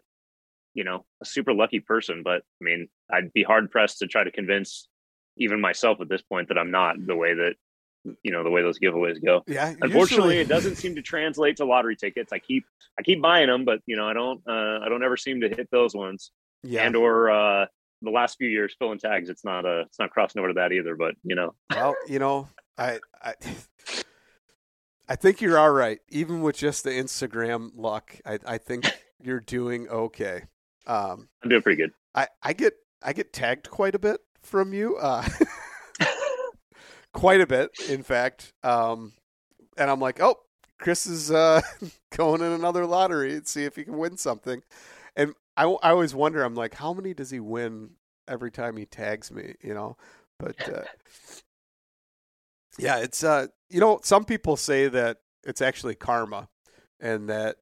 [0.74, 2.24] you know, a super lucky person.
[2.24, 4.88] But I mean, I'd be hard pressed to try to convince
[5.38, 7.56] even myself at this point that I'm not the way that
[8.24, 9.44] you know the way those giveaways go.
[9.48, 9.74] Yeah.
[9.82, 10.38] Unfortunately, usually...
[10.40, 12.32] it doesn't seem to translate to lottery tickets.
[12.34, 12.66] I keep
[13.00, 15.50] I keep buying them, but you know I don't uh, I don't ever seem to
[15.50, 16.32] hit those ones.
[16.64, 16.86] Yeah.
[16.86, 17.66] And or uh,
[18.02, 20.72] the last few years filling tags, it's not uh it's not crossing over to that
[20.72, 20.96] either.
[20.96, 21.54] But you know.
[21.70, 22.48] Well, you know,
[22.78, 23.34] I I.
[25.10, 28.16] I think you're all right, even with just the Instagram luck.
[28.26, 28.86] I, I think
[29.22, 30.44] you're doing okay.
[30.88, 31.92] Um, I'm doing pretty good.
[32.16, 34.96] I, I get I get tagged quite a bit from you.
[34.96, 35.28] Uh,
[37.14, 38.54] quite a bit, in fact.
[38.64, 39.14] Um,
[39.78, 40.38] and I'm like, oh,
[40.80, 41.62] Chris is uh,
[42.16, 44.62] going in another lottery and see if he can win something.
[45.16, 47.92] And I, I always wonder, I'm like, how many does he win
[48.28, 49.56] every time he tags me?
[49.62, 49.98] You know,
[50.40, 50.84] but uh,
[52.78, 56.50] yeah, it's uh, you know, some people say that it's actually karma,
[57.00, 57.58] and that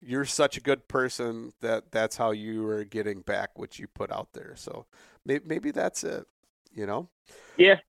[0.00, 4.10] you're such a good person that that's how you are getting back what you put
[4.12, 4.54] out there.
[4.56, 4.86] So
[5.24, 6.24] maybe, maybe that's it.
[6.72, 7.08] You know?
[7.56, 7.80] Yeah,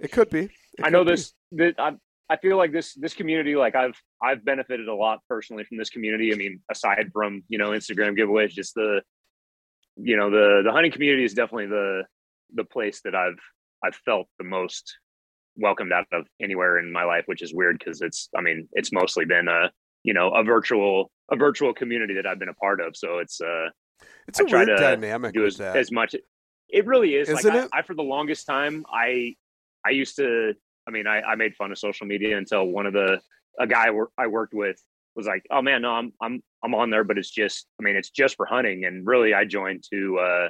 [0.00, 0.44] it could be.
[0.44, 1.32] It I know this.
[1.52, 1.92] That I,
[2.28, 5.90] I feel like this this community, like I've I've benefited a lot personally from this
[5.90, 6.32] community.
[6.32, 9.02] I mean, aside from you know Instagram giveaways, just the
[9.96, 12.04] you know the the hunting community is definitely the
[12.54, 13.38] the place that I've
[13.84, 14.96] I've felt the most
[15.56, 18.92] welcomed out of anywhere in my life, which is weird because it's I mean it's
[18.92, 19.70] mostly been a
[20.04, 22.96] you know a virtual a virtual community that I've been a part of.
[22.96, 23.70] So it's uh
[24.28, 26.14] it's a I weird dynamic do as, as, much.
[26.68, 27.28] It really is.
[27.28, 27.70] Isn't like, it?
[27.72, 29.34] I, I for the longest time I
[29.84, 30.54] I used to,
[30.86, 33.20] I mean, I, I made fun of social media until one of the,
[33.58, 34.82] a guy I worked with
[35.16, 37.96] was like, oh man, no, I'm, I'm, I'm on there, but it's just, I mean,
[37.96, 38.84] it's just for hunting.
[38.84, 40.48] And really I joined to, uh,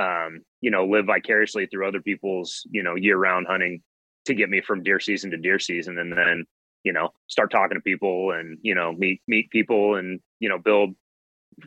[0.00, 3.82] um, you know, live vicariously through other people's, you know, year round hunting
[4.24, 5.98] to get me from deer season to deer season.
[5.98, 6.44] And then,
[6.84, 10.58] you know, start talking to people and, you know, meet, meet people and, you know,
[10.58, 10.94] build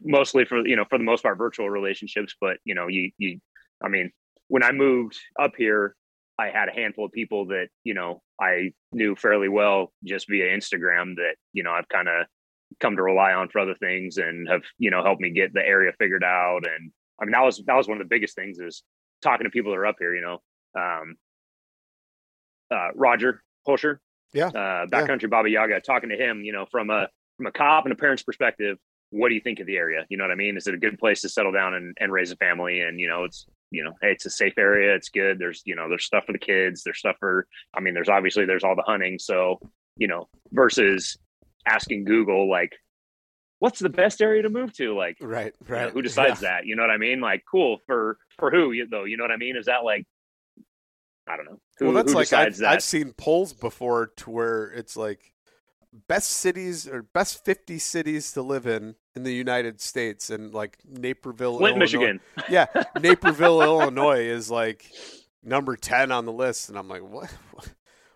[0.03, 2.35] mostly for, you know, for the most part, virtual relationships.
[2.41, 3.39] But, you know, you, you,
[3.83, 4.11] I mean,
[4.47, 5.95] when I moved up here,
[6.37, 10.45] I had a handful of people that, you know, I knew fairly well just via
[10.45, 12.25] Instagram that, you know, I've kind of
[12.79, 15.65] come to rely on for other things and have, you know, helped me get the
[15.65, 18.59] area figured out and I mean, that was that was one of the biggest things
[18.59, 18.83] is
[19.21, 20.15] talking to people that are up here.
[20.15, 20.41] You know,
[20.79, 21.15] um,
[22.71, 23.97] uh, Roger Holscher,
[24.33, 25.29] yeah, uh, backcountry yeah.
[25.29, 26.43] Baba Yaga, talking to him.
[26.43, 27.07] You know, from a
[27.37, 28.77] from a cop and a parent's perspective,
[29.11, 30.05] what do you think of the area?
[30.09, 30.57] You know what I mean?
[30.57, 32.81] Is it a good place to settle down and, and raise a family?
[32.81, 34.95] And you know, it's you know, hey, it's a safe area.
[34.95, 35.39] It's good.
[35.39, 36.83] There's you know, there's stuff for the kids.
[36.83, 37.47] There's stuff for.
[37.73, 39.19] I mean, there's obviously there's all the hunting.
[39.19, 39.59] So
[39.97, 41.17] you know, versus
[41.65, 42.73] asking Google like,
[43.59, 44.95] what's the best area to move to?
[44.95, 45.81] Like, right, right.
[45.81, 46.49] You know, who decides yeah.
[46.49, 46.65] that?
[46.65, 47.21] You know what I mean?
[47.21, 49.05] Like, cool for for who though?
[49.05, 49.55] You know what I mean?
[49.55, 50.05] Is that like,
[51.27, 51.59] I don't know.
[51.79, 52.73] Who, well, that's like I've, that?
[52.73, 55.33] I've seen polls before to where it's like
[56.07, 60.77] best cities or best 50 cities to live in in the United States and like
[60.85, 61.79] Naperville, Flint, Illinois.
[61.79, 62.19] Michigan.
[62.49, 62.65] Yeah,
[62.99, 64.89] Naperville, Illinois is like
[65.43, 67.33] number 10 on the list and I'm like, what?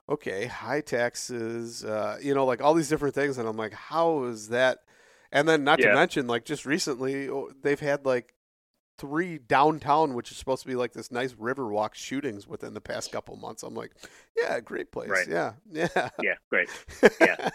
[0.10, 4.24] okay, high taxes, uh, you know, like all these different things and I'm like, how
[4.26, 4.80] is that
[5.32, 5.89] and then not yeah.
[5.89, 7.30] to mention, like just recently,
[7.62, 8.34] they've had like
[8.97, 13.12] three downtown, which is supposed to be like this nice Riverwalk shootings within the past
[13.12, 13.64] couple months.
[13.64, 13.91] I'm like,
[14.36, 15.10] yeah, great place.
[15.10, 15.28] Right.
[15.28, 16.70] Yeah, yeah, yeah, great.
[17.22, 17.50] Yeah.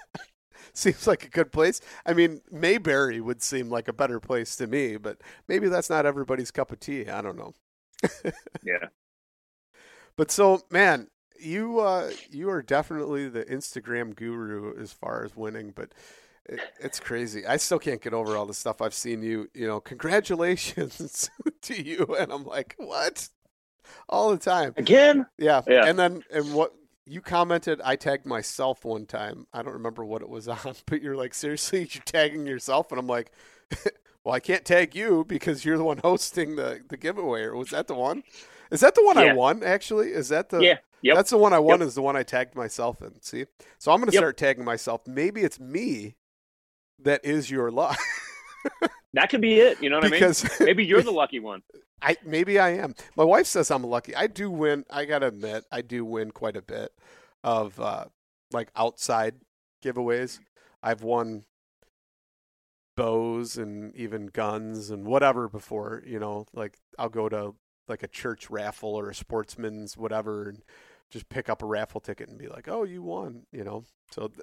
[0.77, 1.81] Seems like a good place.
[2.05, 6.05] I mean, Mayberry would seem like a better place to me, but maybe that's not
[6.05, 7.09] everybody's cup of tea.
[7.09, 7.55] I don't know.
[8.64, 8.89] yeah.
[10.16, 11.07] But so, man,
[11.39, 15.93] you uh, you are definitely the Instagram guru as far as winning, but
[16.47, 17.47] it, it's crazy.
[17.47, 19.49] I still can't get over all the stuff I've seen you.
[19.55, 21.31] You know, congratulations
[21.62, 23.29] to you, and I'm like, what?
[24.09, 25.27] All the time again.
[25.39, 25.87] Yeah, yeah.
[25.87, 26.75] And then and what
[27.07, 29.46] you commented, I tagged myself one time.
[29.52, 32.98] I don't remember what it was on, but you're like, seriously, you're tagging yourself, and
[32.98, 33.30] I'm like.
[34.24, 37.42] well, I can't tag you because you're the one hosting the, the giveaway.
[37.42, 38.22] Or was that the one?
[38.70, 39.32] Is that the one yeah.
[39.32, 39.62] I won?
[39.62, 40.61] Actually, is that the?
[40.61, 40.78] Yeah.
[41.02, 41.16] Yep.
[41.16, 41.80] That's the one I won.
[41.80, 41.88] Yep.
[41.88, 43.20] Is the one I tagged myself in.
[43.20, 43.44] See,
[43.78, 44.20] so I'm going to yep.
[44.20, 45.02] start tagging myself.
[45.07, 46.16] Maybe it's me
[47.02, 47.98] that is your luck.
[49.15, 49.83] That could be it.
[49.83, 50.67] You know what because, I mean?
[50.67, 51.62] Maybe you're the lucky one.
[52.03, 52.95] I maybe I am.
[53.17, 54.15] My wife says I'm lucky.
[54.15, 54.85] I do win.
[54.91, 56.93] I gotta admit, I do win quite a bit
[57.43, 58.07] of uh,
[58.53, 59.37] like outside
[59.83, 60.39] giveaways.
[60.83, 61.45] I've won
[62.97, 66.03] bows and even guns and whatever before.
[66.07, 67.55] You know, like I'll go to
[67.89, 70.62] like a church raffle or a sportsman's whatever and
[71.11, 73.85] just pick up a raffle ticket and be like, "Oh, you won!" You know.
[74.11, 74.41] So th-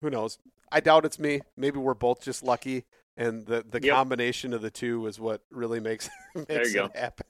[0.00, 0.38] who knows?
[0.72, 1.40] I doubt it's me.
[1.56, 2.84] Maybe we're both just lucky,
[3.16, 3.94] and the the yep.
[3.94, 6.98] combination of the two is what really makes makes there you it go.
[6.98, 7.26] happen.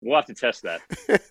[0.00, 0.80] we'll have to test that.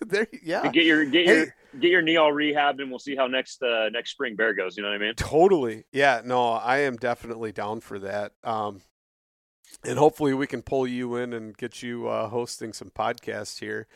[0.06, 0.68] there, yeah.
[0.70, 1.36] Get your get hey.
[1.36, 1.46] your
[1.80, 4.76] get your knee all rehabbed, and we'll see how next uh, next spring bear goes.
[4.76, 5.14] You know what I mean?
[5.14, 5.84] Totally.
[5.92, 6.22] Yeah.
[6.24, 8.32] No, I am definitely down for that.
[8.44, 8.82] Um,
[9.84, 13.86] and hopefully we can pull you in and get you uh, hosting some podcasts here.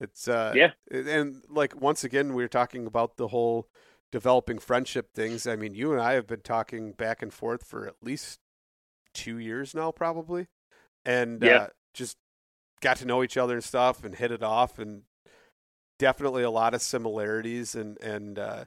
[0.00, 3.68] It's uh, yeah, and like once again, we are talking about the whole
[4.12, 5.46] developing friendship things.
[5.46, 8.40] I mean, you and I have been talking back and forth for at least
[9.16, 10.46] two years now, probably,
[11.04, 11.56] and yeah.
[11.56, 12.16] uh, just
[12.80, 15.02] got to know each other and stuff, and hit it off, and
[15.98, 18.64] definitely a lot of similarities, and and uh,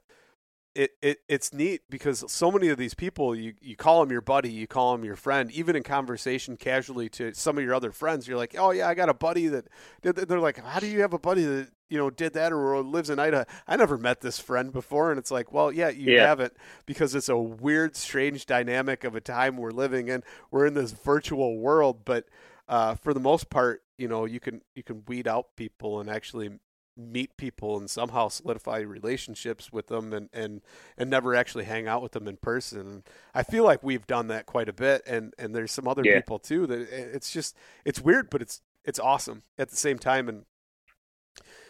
[0.75, 4.21] it, it it's neat because so many of these people you you call them your
[4.21, 7.91] buddy, you call them your friend, even in conversation casually to some of your other
[7.91, 9.67] friends, you're like, oh yeah, I got a buddy that
[10.01, 13.09] they're like, how do you have a buddy that you know did that or lives
[13.09, 13.45] in Idaho?
[13.67, 16.27] I never met this friend before, and it's like, well, yeah, you yeah.
[16.27, 16.53] haven't
[16.85, 20.23] because it's a weird, strange dynamic of a time we're living in.
[20.51, 22.25] We're in this virtual world, but
[22.67, 26.09] uh, for the most part, you know, you can you can weed out people and
[26.09, 26.59] actually
[26.97, 30.61] meet people and somehow solidify relationships with them and, and,
[30.97, 33.03] and never actually hang out with them in person.
[33.33, 36.15] I feel like we've done that quite a bit and, and there's some other yeah.
[36.15, 40.27] people too that it's just, it's weird, but it's, it's awesome at the same time.
[40.27, 40.45] And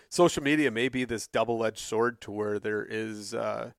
[0.10, 3.72] social media may be this double-edged sword to where there is, uh,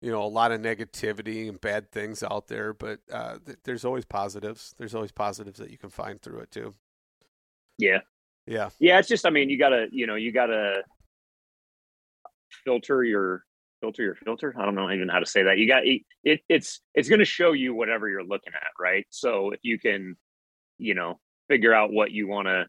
[0.00, 3.86] you know, a lot of negativity and bad things out there, but uh, th- there's
[3.86, 4.74] always positives.
[4.76, 6.74] There's always positives that you can find through it too.
[7.78, 8.00] Yeah,
[8.46, 8.70] yeah.
[8.78, 10.82] Yeah, it's just I mean, you gotta, you know, you gotta
[12.64, 13.44] filter your
[13.80, 14.54] filter your filter.
[14.58, 15.58] I don't know even how to say that.
[15.58, 16.02] You got it
[16.48, 19.06] it's it's gonna show you whatever you're looking at, right?
[19.10, 20.16] So if you can,
[20.78, 22.66] you know, figure out what you wanna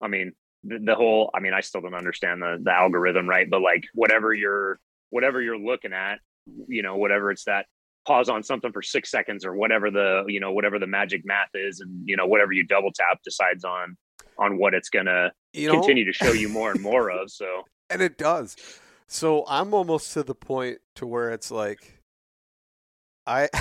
[0.00, 0.32] I mean,
[0.64, 3.48] the, the whole I mean, I still don't understand the the algorithm, right?
[3.48, 6.18] But like whatever you're whatever you're looking at,
[6.66, 7.66] you know, whatever it's that
[8.06, 11.50] pause on something for six seconds or whatever the you know whatever the magic math
[11.54, 13.96] is and you know whatever you double tap decides on
[14.38, 17.30] on what it's gonna you know, continue to show you more and more of.
[17.30, 18.56] So, and it does.
[19.06, 22.00] So I'm almost to the point to where it's like,
[23.26, 23.48] I.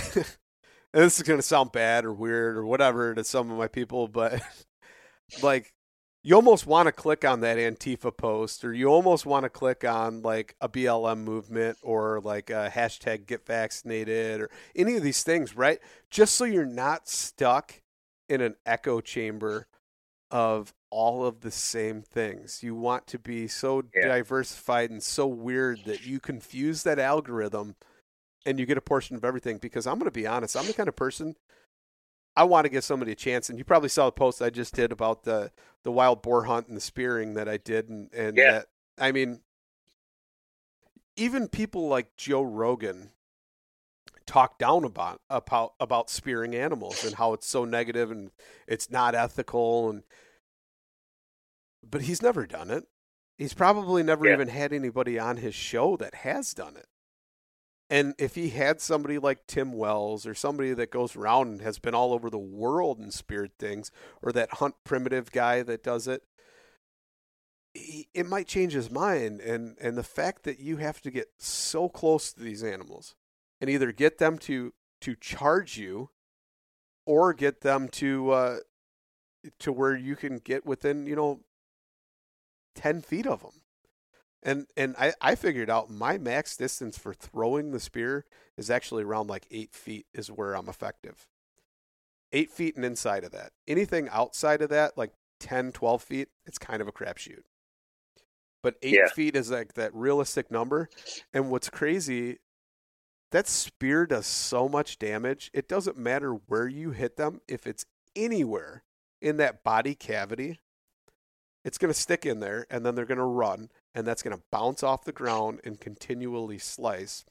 [0.93, 4.41] this is gonna sound bad or weird or whatever to some of my people, but
[5.43, 5.73] like
[6.23, 9.85] you almost want to click on that Antifa post or you almost want to click
[9.85, 15.23] on like a BLM movement or like a hashtag get vaccinated or any of these
[15.23, 15.79] things, right?
[16.09, 17.81] Just so you're not stuck
[18.27, 19.67] in an echo chamber
[20.31, 22.63] of all of the same things.
[22.63, 24.07] You want to be so yeah.
[24.07, 27.75] diversified and so weird that you confuse that algorithm
[28.45, 30.73] and you get a portion of everything because I'm going to be honest, I'm the
[30.73, 31.35] kind of person
[32.37, 33.49] I want to give somebody a chance.
[33.49, 35.51] And you probably saw the post I just did about the
[35.83, 38.51] the wild boar hunt and the spearing that I did, and and yeah.
[38.51, 38.67] that,
[38.99, 39.41] I mean,
[41.15, 43.09] even people like Joe Rogan
[44.27, 48.29] talk down about about about spearing animals and how it's so negative and
[48.67, 50.03] it's not ethical and
[51.89, 52.85] but he's never done it.
[53.37, 54.33] He's probably never yeah.
[54.33, 56.87] even had anybody on his show that has done it.
[57.89, 61.79] And if he had somebody like Tim Wells or somebody that goes around and has
[61.79, 66.07] been all over the world and speared things, or that hunt primitive guy that does
[66.07, 66.23] it,
[67.73, 69.39] he, it might change his mind.
[69.39, 73.15] And and the fact that you have to get so close to these animals
[73.59, 76.09] and either get them to to charge you,
[77.05, 78.57] or get them to uh,
[79.59, 81.41] to where you can get within you know
[82.75, 83.61] ten feet of them
[84.43, 88.25] and and I, I figured out my max distance for throwing the spear
[88.57, 91.27] is actually around like eight feet is where I'm effective.
[92.31, 93.51] Eight feet and inside of that.
[93.67, 97.43] Anything outside of that, like 10, 12 feet, it's kind of a crapshoot.
[98.61, 99.07] But eight yeah.
[99.13, 100.89] feet is like that realistic number.
[101.33, 102.37] And what's crazy,
[103.31, 105.51] that spear does so much damage.
[105.53, 107.41] It doesn't matter where you hit them.
[107.47, 108.83] If it's anywhere
[109.21, 110.59] in that body cavity,
[111.65, 114.35] it's going to stick in there and then they're going to run and that's going
[114.35, 117.25] to bounce off the ground and continually slice.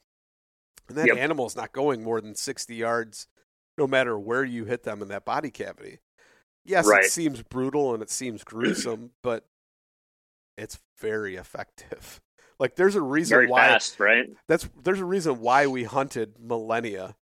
[0.87, 1.17] And that yep.
[1.17, 3.27] animal's not going more than 60 yards
[3.77, 5.99] no matter where you hit them in that body cavity.
[6.65, 7.05] Yes, right.
[7.05, 9.45] it seems brutal and it seems gruesome, but
[10.57, 12.19] it's very effective.
[12.59, 14.25] Like there's a reason very why fast, right?
[14.47, 17.15] That's there's a reason why we hunted millennia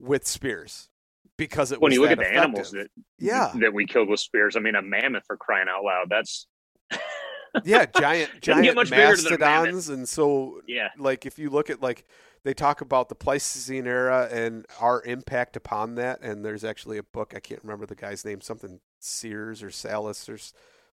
[0.00, 0.88] with spears
[1.36, 2.42] because it when you look at the effective.
[2.42, 2.88] animals that
[3.18, 4.56] yeah that we killed with spears.
[4.56, 6.06] I mean, a mammoth for crying out loud.
[6.10, 6.46] That's
[7.64, 12.04] yeah, giant giant mastodons, and so yeah, like if you look at like
[12.42, 17.02] they talk about the Pleistocene era and our impact upon that, and there's actually a
[17.02, 20.38] book I can't remember the guy's name, something Sears or Salis or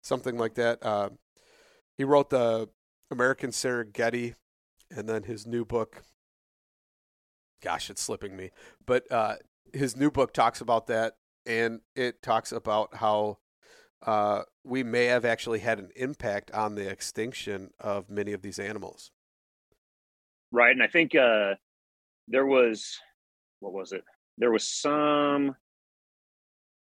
[0.01, 0.83] something like that.
[0.85, 1.09] Uh,
[1.97, 2.69] he wrote the
[3.11, 4.35] American Serengeti,
[4.95, 6.03] and then his new book.
[7.61, 8.51] Gosh, it's slipping me,
[8.85, 9.35] but uh,
[9.73, 13.39] his new book talks about that, and it talks about how
[14.05, 18.59] uh, we may have actually had an impact on the extinction of many of these
[18.59, 19.11] animals.
[20.51, 21.55] Right, and I think uh,
[22.27, 22.99] there was
[23.59, 24.03] what was it?
[24.37, 25.55] There was some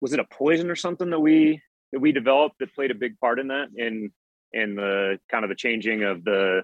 [0.00, 1.60] was it a poison or something that we
[1.92, 4.12] that we developed that played a big part in that in
[4.52, 6.62] in the kind of the changing of the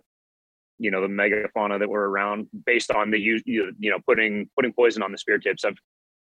[0.78, 4.72] you know the megafauna that were around based on the you you know putting putting
[4.72, 5.64] poison on the spear tips.
[5.64, 5.78] I've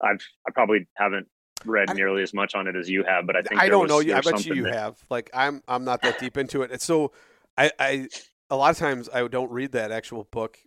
[0.02, 1.26] I've I probably haven't
[1.64, 3.88] read I, nearly as much on it as you have, but I think I don't
[3.88, 4.14] was, know.
[4.14, 4.74] I bet you you that...
[4.74, 4.96] have.
[5.10, 6.70] Like I'm I'm not that deep into it.
[6.70, 7.12] It's so
[7.56, 8.08] I I
[8.50, 10.58] a lot of times I don't read that actual book.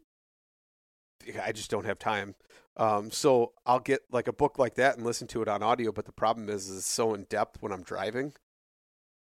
[1.43, 2.35] I just don't have time.
[2.77, 5.91] Um, so I'll get like a book like that and listen to it on audio.
[5.91, 8.33] But the problem is, is it's so in depth when I'm driving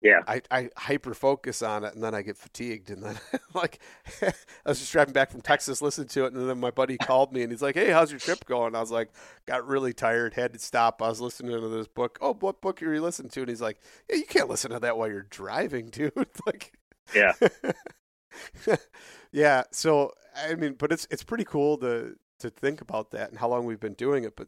[0.02, 0.22] yeah.
[0.28, 3.20] I, I hyper focus on it and then i get fatigued and then
[3.54, 3.80] like
[4.22, 4.34] i
[4.66, 7.44] was just driving back from texas listening to it and then my buddy called me
[7.44, 8.76] and he's like hey how's your trip going?
[8.76, 9.10] I was like
[9.46, 11.02] got really tired had to stop.
[11.02, 12.18] I was listening to this book.
[12.22, 13.42] Oh what book are you listening to?
[13.42, 13.80] And he's like
[14.10, 16.14] yeah you can't listen to that while you're driving dude.
[16.46, 16.74] Like
[17.14, 17.34] yeah.
[19.32, 23.40] Yeah so i mean but it's it's pretty cool to to think about that and
[23.40, 24.48] how long we've been doing it but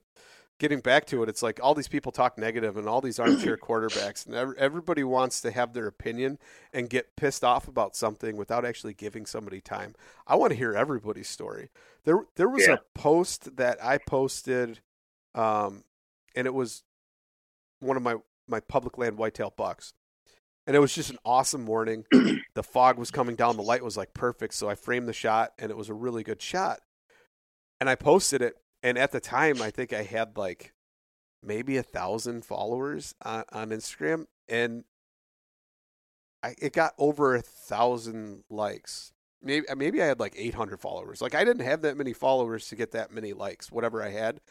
[0.63, 3.57] getting back to it, it's like all these people talk negative and all these armchair
[3.61, 6.39] quarterbacks, and everybody wants to have their opinion
[6.71, 9.93] and get pissed off about something without actually giving somebody time.
[10.25, 11.69] I want to hear everybody's story.
[12.05, 12.75] There, there was yeah.
[12.75, 14.79] a post that I posted,
[15.35, 15.83] um,
[16.33, 16.83] and it was
[17.81, 18.15] one of my
[18.47, 19.93] my public land whitetail bucks.
[20.65, 22.05] And it was just an awesome morning.
[22.53, 23.57] the fog was coming down.
[23.57, 24.53] The light was like perfect.
[24.53, 26.79] So I framed the shot, and it was a really good shot.
[27.81, 30.73] And I posted it and at the time, I think I had like
[31.41, 34.83] maybe a thousand followers on, on Instagram, and
[36.43, 39.13] I it got over a thousand likes.
[39.41, 41.21] Maybe uh, maybe I had like 800 followers.
[41.21, 44.41] Like I didn't have that many followers to get that many likes, whatever I had.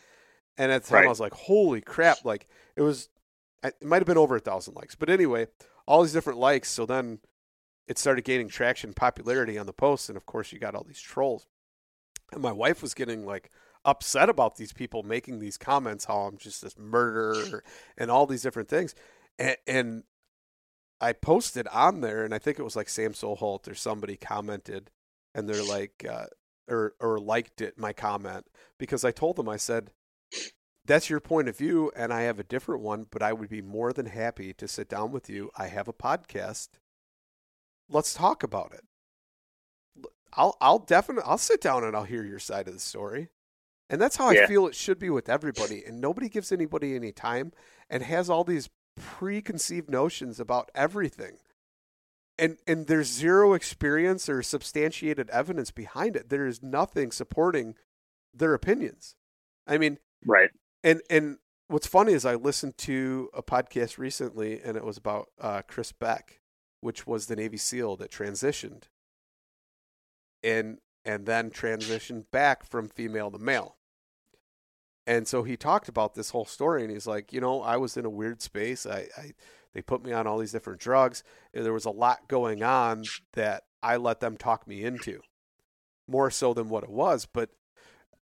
[0.56, 1.06] And at the time, right.
[1.06, 3.10] I was like, "Holy crap!" Like it was,
[3.62, 4.94] it might have been over a thousand likes.
[4.94, 5.46] But anyway,
[5.86, 6.70] all these different likes.
[6.70, 7.20] So then
[7.86, 11.00] it started gaining traction, popularity on the posts, and of course you got all these
[11.00, 11.46] trolls.
[12.32, 13.50] And my wife was getting like
[13.84, 17.64] upset about these people making these comments, how I'm just this murderer
[17.98, 18.94] and all these different things.
[19.38, 20.02] And, and
[21.00, 24.90] I posted on there, and I think it was like Sam Soholt or somebody commented,
[25.34, 26.26] and they're like, uh,
[26.68, 28.46] or or liked it my comment
[28.78, 29.90] because I told them I said,
[30.84, 33.62] that's your point of view, and I have a different one, but I would be
[33.62, 35.50] more than happy to sit down with you.
[35.56, 36.68] I have a podcast.
[37.88, 38.84] Let's talk about it.
[40.34, 43.28] I'll I'll definitely I'll sit down and I'll hear your side of the story.
[43.92, 44.44] And that's how yeah.
[44.44, 45.84] I feel it should be with everybody.
[45.84, 47.52] And nobody gives anybody any time
[47.90, 51.36] and has all these preconceived notions about everything.
[52.38, 56.30] And and there's zero experience or substantiated evidence behind it.
[56.30, 57.74] There is nothing supporting
[58.32, 59.14] their opinions.
[59.66, 60.48] I mean, right.
[60.82, 61.36] And and
[61.68, 65.92] what's funny is I listened to a podcast recently and it was about uh, Chris
[65.92, 66.40] Beck,
[66.80, 68.84] which was the Navy SEAL that transitioned
[70.42, 73.76] and and then transitioned back from female to male.
[75.06, 77.96] And so he talked about this whole story, and he's like, you know, I was
[77.96, 78.86] in a weird space.
[78.86, 79.32] I, I
[79.72, 81.22] they put me on all these different drugs.
[81.54, 85.20] And there was a lot going on that I let them talk me into,
[86.06, 87.26] more so than what it was.
[87.26, 87.50] But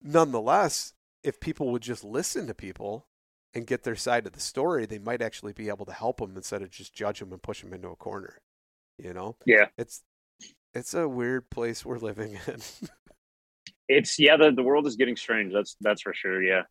[0.02, 0.94] nonetheless,
[1.24, 3.08] if people would just listen to people
[3.54, 6.36] and get their side of the story, they might actually be able to help them
[6.36, 8.42] instead of just judge them and push them into a corner.
[8.98, 9.36] You know?
[9.46, 9.68] Yeah.
[9.78, 10.04] It's
[10.74, 12.60] it's a weird place we're living in.
[13.88, 15.54] it's yeah, the, the world is getting strange.
[15.54, 16.42] That's that's for sure.
[16.42, 16.64] Yeah,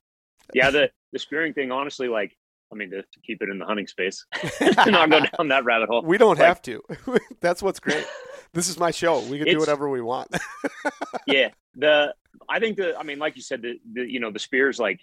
[0.53, 0.71] yeah.
[0.71, 2.37] The the spearing thing, honestly, like
[2.73, 4.25] I mean, to, to keep it in the hunting space,
[4.61, 6.03] not go down that rabbit hole.
[6.03, 6.83] We don't like, have to.
[7.41, 8.07] that's what's great.
[8.53, 9.21] This is my show.
[9.21, 10.35] We can do whatever we want.
[11.27, 11.49] yeah.
[11.77, 12.15] The
[12.49, 15.01] I think the I mean, like you said, the, the you know the spears like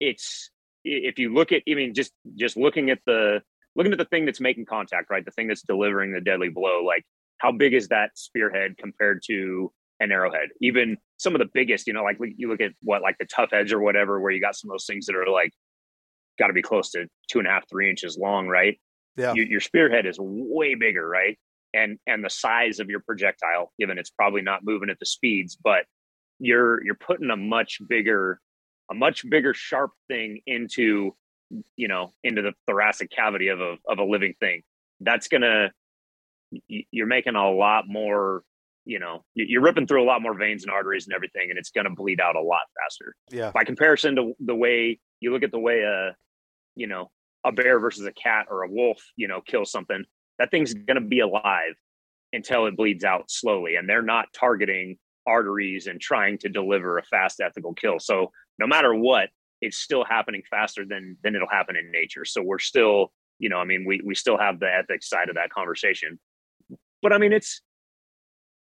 [0.00, 0.50] it's
[0.84, 3.42] if you look at I mean just just looking at the
[3.74, 5.24] looking at the thing that's making contact, right?
[5.24, 7.04] The thing that's delivering the deadly blow, like
[7.38, 10.48] how big is that spearhead compared to an arrowhead?
[10.60, 13.52] Even some of the biggest, you know, like you look at what, like the tough
[13.52, 15.52] edge or whatever, where you got some of those things that are like
[16.38, 18.78] got to be close to two and a half, three inches long, right?
[19.16, 19.34] Yeah.
[19.34, 21.38] You, your spearhead is way bigger, right?
[21.74, 25.56] And and the size of your projectile, given it's probably not moving at the speeds,
[25.62, 25.84] but
[26.38, 28.40] you're you're putting a much bigger,
[28.90, 31.14] a much bigger sharp thing into,
[31.76, 34.62] you know, into the thoracic cavity of a of a living thing.
[35.00, 35.72] That's gonna
[36.68, 38.42] you're making a lot more
[38.88, 41.70] you know you're ripping through a lot more veins and arteries and everything and it's
[41.70, 43.14] going to bleed out a lot faster.
[43.30, 43.50] Yeah.
[43.52, 46.16] By comparison to the way you look at the way a
[46.74, 47.10] you know
[47.44, 50.04] a bear versus a cat or a wolf you know kills something
[50.38, 51.74] that thing's going to be alive
[52.32, 57.02] until it bleeds out slowly and they're not targeting arteries and trying to deliver a
[57.02, 57.98] fast ethical kill.
[57.98, 59.28] So no matter what
[59.60, 62.24] it's still happening faster than than it'll happen in nature.
[62.24, 65.34] So we're still you know i mean we we still have the ethics side of
[65.34, 66.18] that conversation.
[67.02, 67.60] But I mean, it's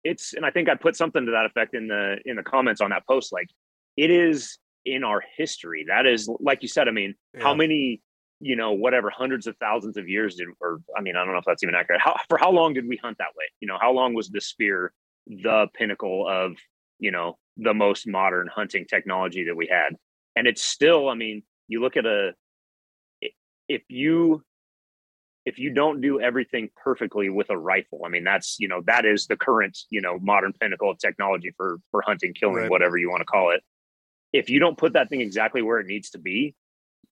[0.05, 2.81] it's, and I think I put something to that effect in the in the comments
[2.81, 3.33] on that post.
[3.33, 3.49] Like,
[3.97, 5.85] it is in our history.
[5.89, 6.89] That is, like you said.
[6.89, 7.43] I mean, yeah.
[7.43, 8.01] how many,
[8.41, 11.39] you know, whatever hundreds of thousands of years did, or I mean, I don't know
[11.39, 12.01] if that's even accurate.
[12.01, 13.45] How for how long did we hunt that way?
[13.61, 14.93] You know, how long was the spear
[15.27, 16.57] the pinnacle of
[16.99, 19.97] you know the most modern hunting technology that we had?
[20.37, 22.33] And it's still, I mean, you look at a
[23.69, 24.43] if you
[25.47, 29.07] if you don't do everything perfectly with a rifle, I mean, that's, you know, that
[29.07, 32.71] is the current, you know, modern pinnacle of technology for, for hunting, killing, right.
[32.71, 33.63] whatever you want to call it.
[34.33, 36.55] If you don't put that thing exactly where it needs to be,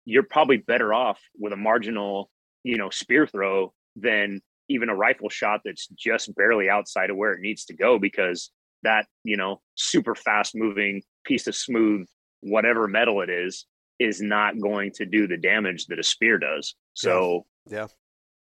[0.04, 2.30] you're probably better off with a marginal,
[2.64, 7.32] you know, spear throw than even a rifle shot that's just barely outside of where
[7.32, 8.50] it needs to go because
[8.82, 12.06] that, you know, super fast moving piece of smooth,
[12.40, 13.66] whatever metal it is,
[13.98, 16.74] is not going to do the damage that a spear does.
[16.94, 17.78] So, yeah.
[17.78, 17.86] yeah.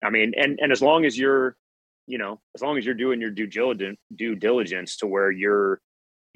[0.04, 1.56] I mean, and and as long as you're,
[2.08, 5.82] you know, as long as you're doing your due diligence due diligence to where you're,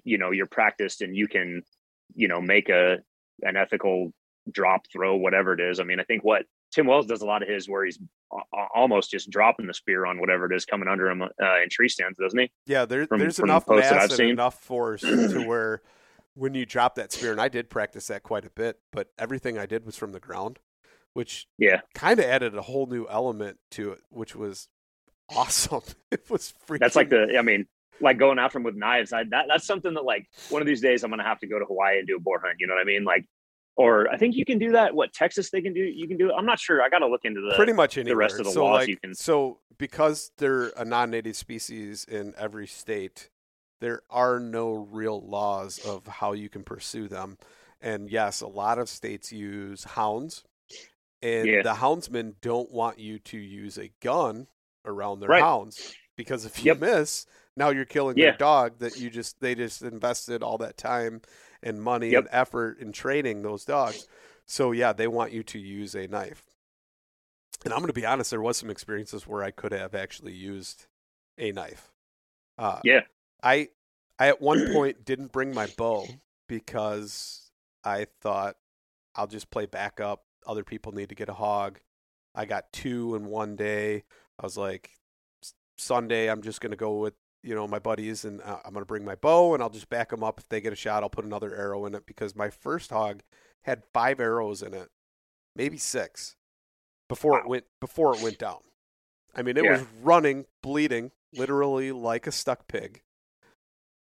[0.03, 1.64] you know, you're practiced and you can,
[2.16, 2.97] you know, make a
[3.41, 4.12] an ethical
[4.51, 5.80] drop throw, whatever it is.
[5.80, 7.99] I mean, I think what Tim Wells does a lot of his where he's
[8.74, 11.89] almost just dropping the spear on whatever it is coming under him uh, in tree
[11.89, 12.51] stands, doesn't he?
[12.66, 15.82] Yeah, there, from, there's from enough mass and enough force to where
[16.36, 19.57] when you drop that spear, and I did practice that quite a bit, but everything
[19.57, 20.60] I did was from the ground
[21.14, 24.68] which yeah kind of added a whole new element to it, which was
[25.36, 25.82] awesome.
[26.12, 26.80] it was freaking.
[26.80, 27.66] That's like the I mean,
[28.01, 29.14] like going after them with knives.
[29.14, 31.60] I that that's something that like one of these days I'm gonna have to go
[31.60, 32.57] to Hawaii and do a boar hunt.
[32.60, 33.03] You know what I mean?
[33.03, 33.26] Like,
[33.76, 34.93] or I think you can do that.
[34.93, 35.82] What Texas they can do?
[35.82, 36.30] You can do.
[36.30, 36.34] It.
[36.38, 36.82] I'm not sure.
[36.82, 38.14] I got to look into the pretty much anywhere.
[38.14, 38.80] the rest of the so laws.
[38.80, 43.30] Like, you can so because they're a non-native species in every state.
[43.82, 47.38] There are no real laws of how you can pursue them.
[47.80, 50.43] And yes, a lot of states use hounds
[51.22, 51.61] and Yeah.
[51.61, 54.47] the houndsmen don't want you to use a gun
[54.86, 55.41] around their Right.
[55.41, 56.80] hounds because if you Yep.
[56.80, 58.32] miss, now you're killing Yeah.
[58.32, 61.22] their dog that you just they just invested all that time
[61.61, 62.20] and money Yep.
[62.20, 64.07] and effort in training those dogs.
[64.45, 66.45] So yeah, they want you to use a knife.
[67.65, 70.34] And I'm going to be honest, there was some experiences where I could have actually
[70.34, 70.88] used
[71.38, 71.93] a knife.
[72.57, 73.01] Uh, Yeah.
[73.43, 73.70] I
[74.17, 76.07] I at one point didn't bring my bow
[76.47, 77.51] because
[77.84, 78.57] I thought
[79.15, 80.24] I'll just play backup.
[80.49, 81.79] Other people need to get a hog.
[82.33, 84.03] I got two in one day.
[84.39, 84.89] I was like,
[85.77, 88.81] Sunday, I'm just going to go with you know my buddies, and uh, I'm going
[88.81, 90.39] to bring my bow, and I'll just back them up.
[90.39, 93.21] If they get a shot, I'll put another arrow in it because my first hog
[93.65, 94.89] had five arrows in it,
[95.55, 96.35] maybe six,
[97.07, 98.61] before it went before it went down.
[99.35, 99.77] I mean, it Yeah.
[99.77, 103.03] was running, bleeding, literally like a stuck pig,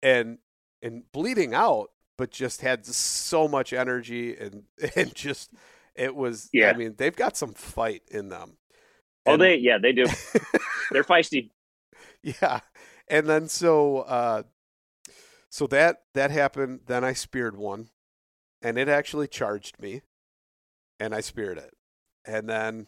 [0.02, 0.38] and
[0.82, 4.64] and bleeding out, but just had so much energy and
[4.96, 5.50] and just
[5.98, 6.48] it was.
[6.52, 6.70] Yeah.
[6.70, 8.56] I mean, they've got some fight in them.
[9.26, 10.06] Oh, they yeah they do.
[10.90, 11.50] They're feisty.
[12.22, 12.60] yeah
[13.08, 14.42] and then so uh
[15.50, 17.88] so that that happened then i speared one
[18.60, 20.02] and it actually charged me
[20.98, 21.74] and i speared it
[22.26, 22.86] and then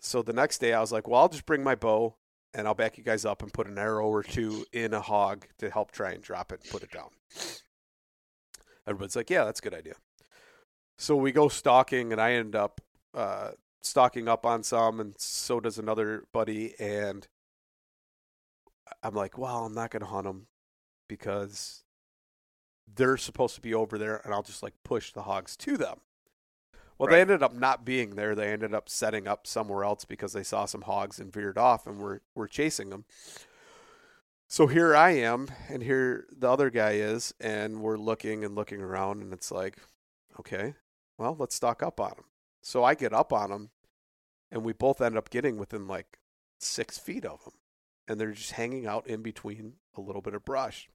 [0.00, 2.16] so the next day i was like well i'll just bring my bow
[2.54, 5.46] and i'll back you guys up and put an arrow or two in a hog
[5.58, 7.10] to help try and drop it and put it down
[8.86, 9.94] everybody's like yeah that's a good idea
[10.98, 12.80] so we go stalking and i end up
[13.14, 17.28] uh stalking up on some and so does another buddy and
[19.02, 20.46] I'm like, well, I'm not going to hunt them
[21.08, 21.84] because
[22.92, 25.98] they're supposed to be over there, and I'll just like push the hogs to them.
[26.98, 28.34] Well, they ended up not being there.
[28.34, 31.86] They ended up setting up somewhere else because they saw some hogs and veered off,
[31.86, 33.04] and we were were chasing them.
[34.48, 38.80] So here I am, and here the other guy is, and we're looking and looking
[38.80, 39.76] around, and it's like,
[40.40, 40.74] okay,
[41.18, 42.24] well, let's stock up on them.
[42.62, 43.70] So I get up on them,
[44.50, 46.18] and we both end up getting within like
[46.60, 47.54] six feet of them
[48.08, 50.88] and they're just hanging out in between a little bit of brush.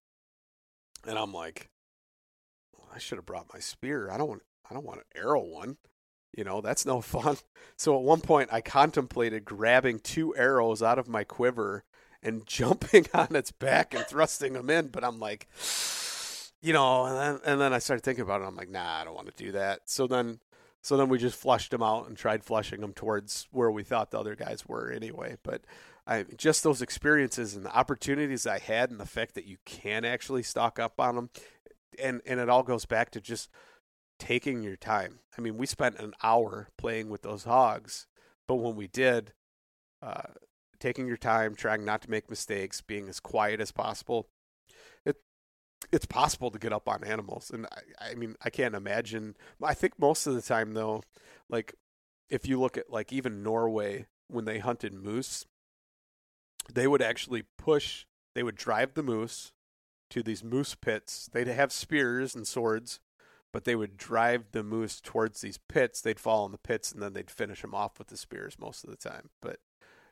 [1.07, 1.69] And I'm like,
[2.75, 4.09] well, I should have brought my spear.
[4.09, 5.77] I don't want I don't want to arrow one.
[6.35, 7.37] You know, that's no fun.
[7.77, 11.83] So at one point I contemplated grabbing two arrows out of my quiver
[12.23, 15.47] and jumping on its back and thrusting them in, but I'm like
[16.63, 18.45] you know, and then and then I started thinking about it.
[18.45, 19.81] I'm like, nah, I don't want to do that.
[19.85, 20.39] So then
[20.81, 24.11] so then we just flushed them out and tried flushing them towards where we thought
[24.11, 25.37] the other guys were anyway.
[25.43, 25.61] But
[26.07, 30.05] I just those experiences and the opportunities I had, and the fact that you can
[30.05, 31.29] actually stock up on them,
[32.01, 33.49] and and it all goes back to just
[34.17, 35.19] taking your time.
[35.37, 38.07] I mean, we spent an hour playing with those hogs,
[38.47, 39.33] but when we did,
[40.01, 40.31] uh,
[40.79, 44.29] taking your time, trying not to make mistakes, being as quiet as possible,
[45.91, 47.51] it's possible to get up on animals.
[47.53, 49.35] And I, I mean, I can't imagine.
[49.61, 51.03] I think most of the time though,
[51.49, 51.75] like
[52.29, 55.45] if you look at like even Norway when they hunted moose
[56.73, 59.51] they would actually push they would drive the moose
[60.09, 62.99] to these moose pits they'd have spears and swords
[63.51, 67.01] but they would drive the moose towards these pits they'd fall in the pits and
[67.01, 69.59] then they'd finish them off with the spears most of the time but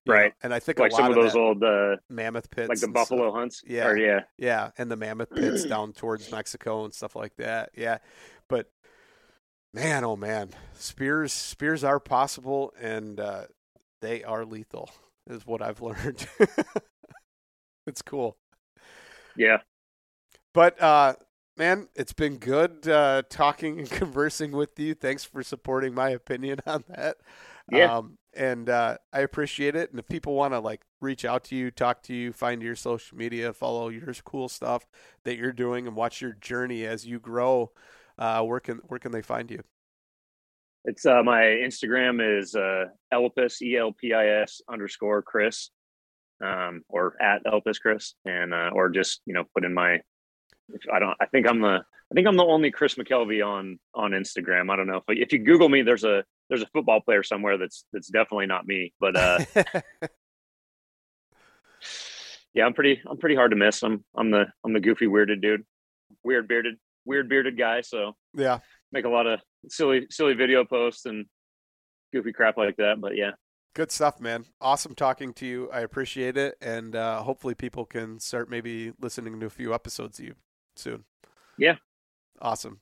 [0.06, 0.34] you know, Right.
[0.44, 2.88] and i think Like a lot some of those old uh, mammoth pits like the
[2.88, 3.34] buffalo stuff.
[3.40, 3.62] hunts.
[3.68, 3.88] Yeah.
[3.88, 4.22] Or, yeah.
[4.38, 7.98] yeah and the mammoth pits down towards mexico and stuff like that yeah
[8.50, 8.70] but
[9.74, 13.44] man oh man spears spears are possible and uh
[14.02, 14.90] they are lethal
[15.30, 16.26] is what i've learned
[17.88, 18.38] it's cool
[19.36, 19.58] Yeah.
[20.54, 21.14] but uh
[21.58, 26.60] man it's been good uh talking and conversing with you thanks for supporting my opinion
[26.66, 27.18] on that
[27.72, 27.98] Yeah.
[27.98, 31.56] um and uh i appreciate it and if people want to like reach out to
[31.56, 34.88] you talk to you find your social media follow your cool stuff
[35.24, 37.72] that you're doing and watch your journey as you grow
[38.18, 39.62] uh where can where can they find you
[40.84, 45.70] It's uh, my Instagram is uh, Elpis E L P I S underscore Chris,
[46.44, 50.00] um, or at Elpis Chris, and uh, or just you know put in my.
[50.92, 51.16] I don't.
[51.22, 51.84] I think I'm the.
[52.12, 54.72] I think I'm the only Chris McKelvy on on Instagram.
[54.72, 57.58] I don't know if if you Google me, there's a there's a football player somewhere
[57.58, 58.94] that's that's definitely not me.
[59.00, 59.40] But uh,
[62.54, 63.82] yeah, I'm pretty I'm pretty hard to miss.
[63.82, 65.66] I'm I'm the I'm the goofy weirded dude,
[66.24, 66.76] weird bearded
[67.06, 67.82] weird bearded guy.
[67.82, 68.60] So yeah
[68.92, 71.26] make a lot of silly silly video posts and
[72.14, 73.32] goofy crap like that but yeah
[73.74, 74.44] Good stuff, man.
[74.60, 75.72] Awesome talking to you.
[75.72, 76.58] I appreciate it.
[76.60, 80.36] And uh, hopefully, people can start maybe listening to a few episodes of you
[80.76, 81.06] soon.
[81.58, 81.78] Yeah.
[82.42, 82.82] Awesome.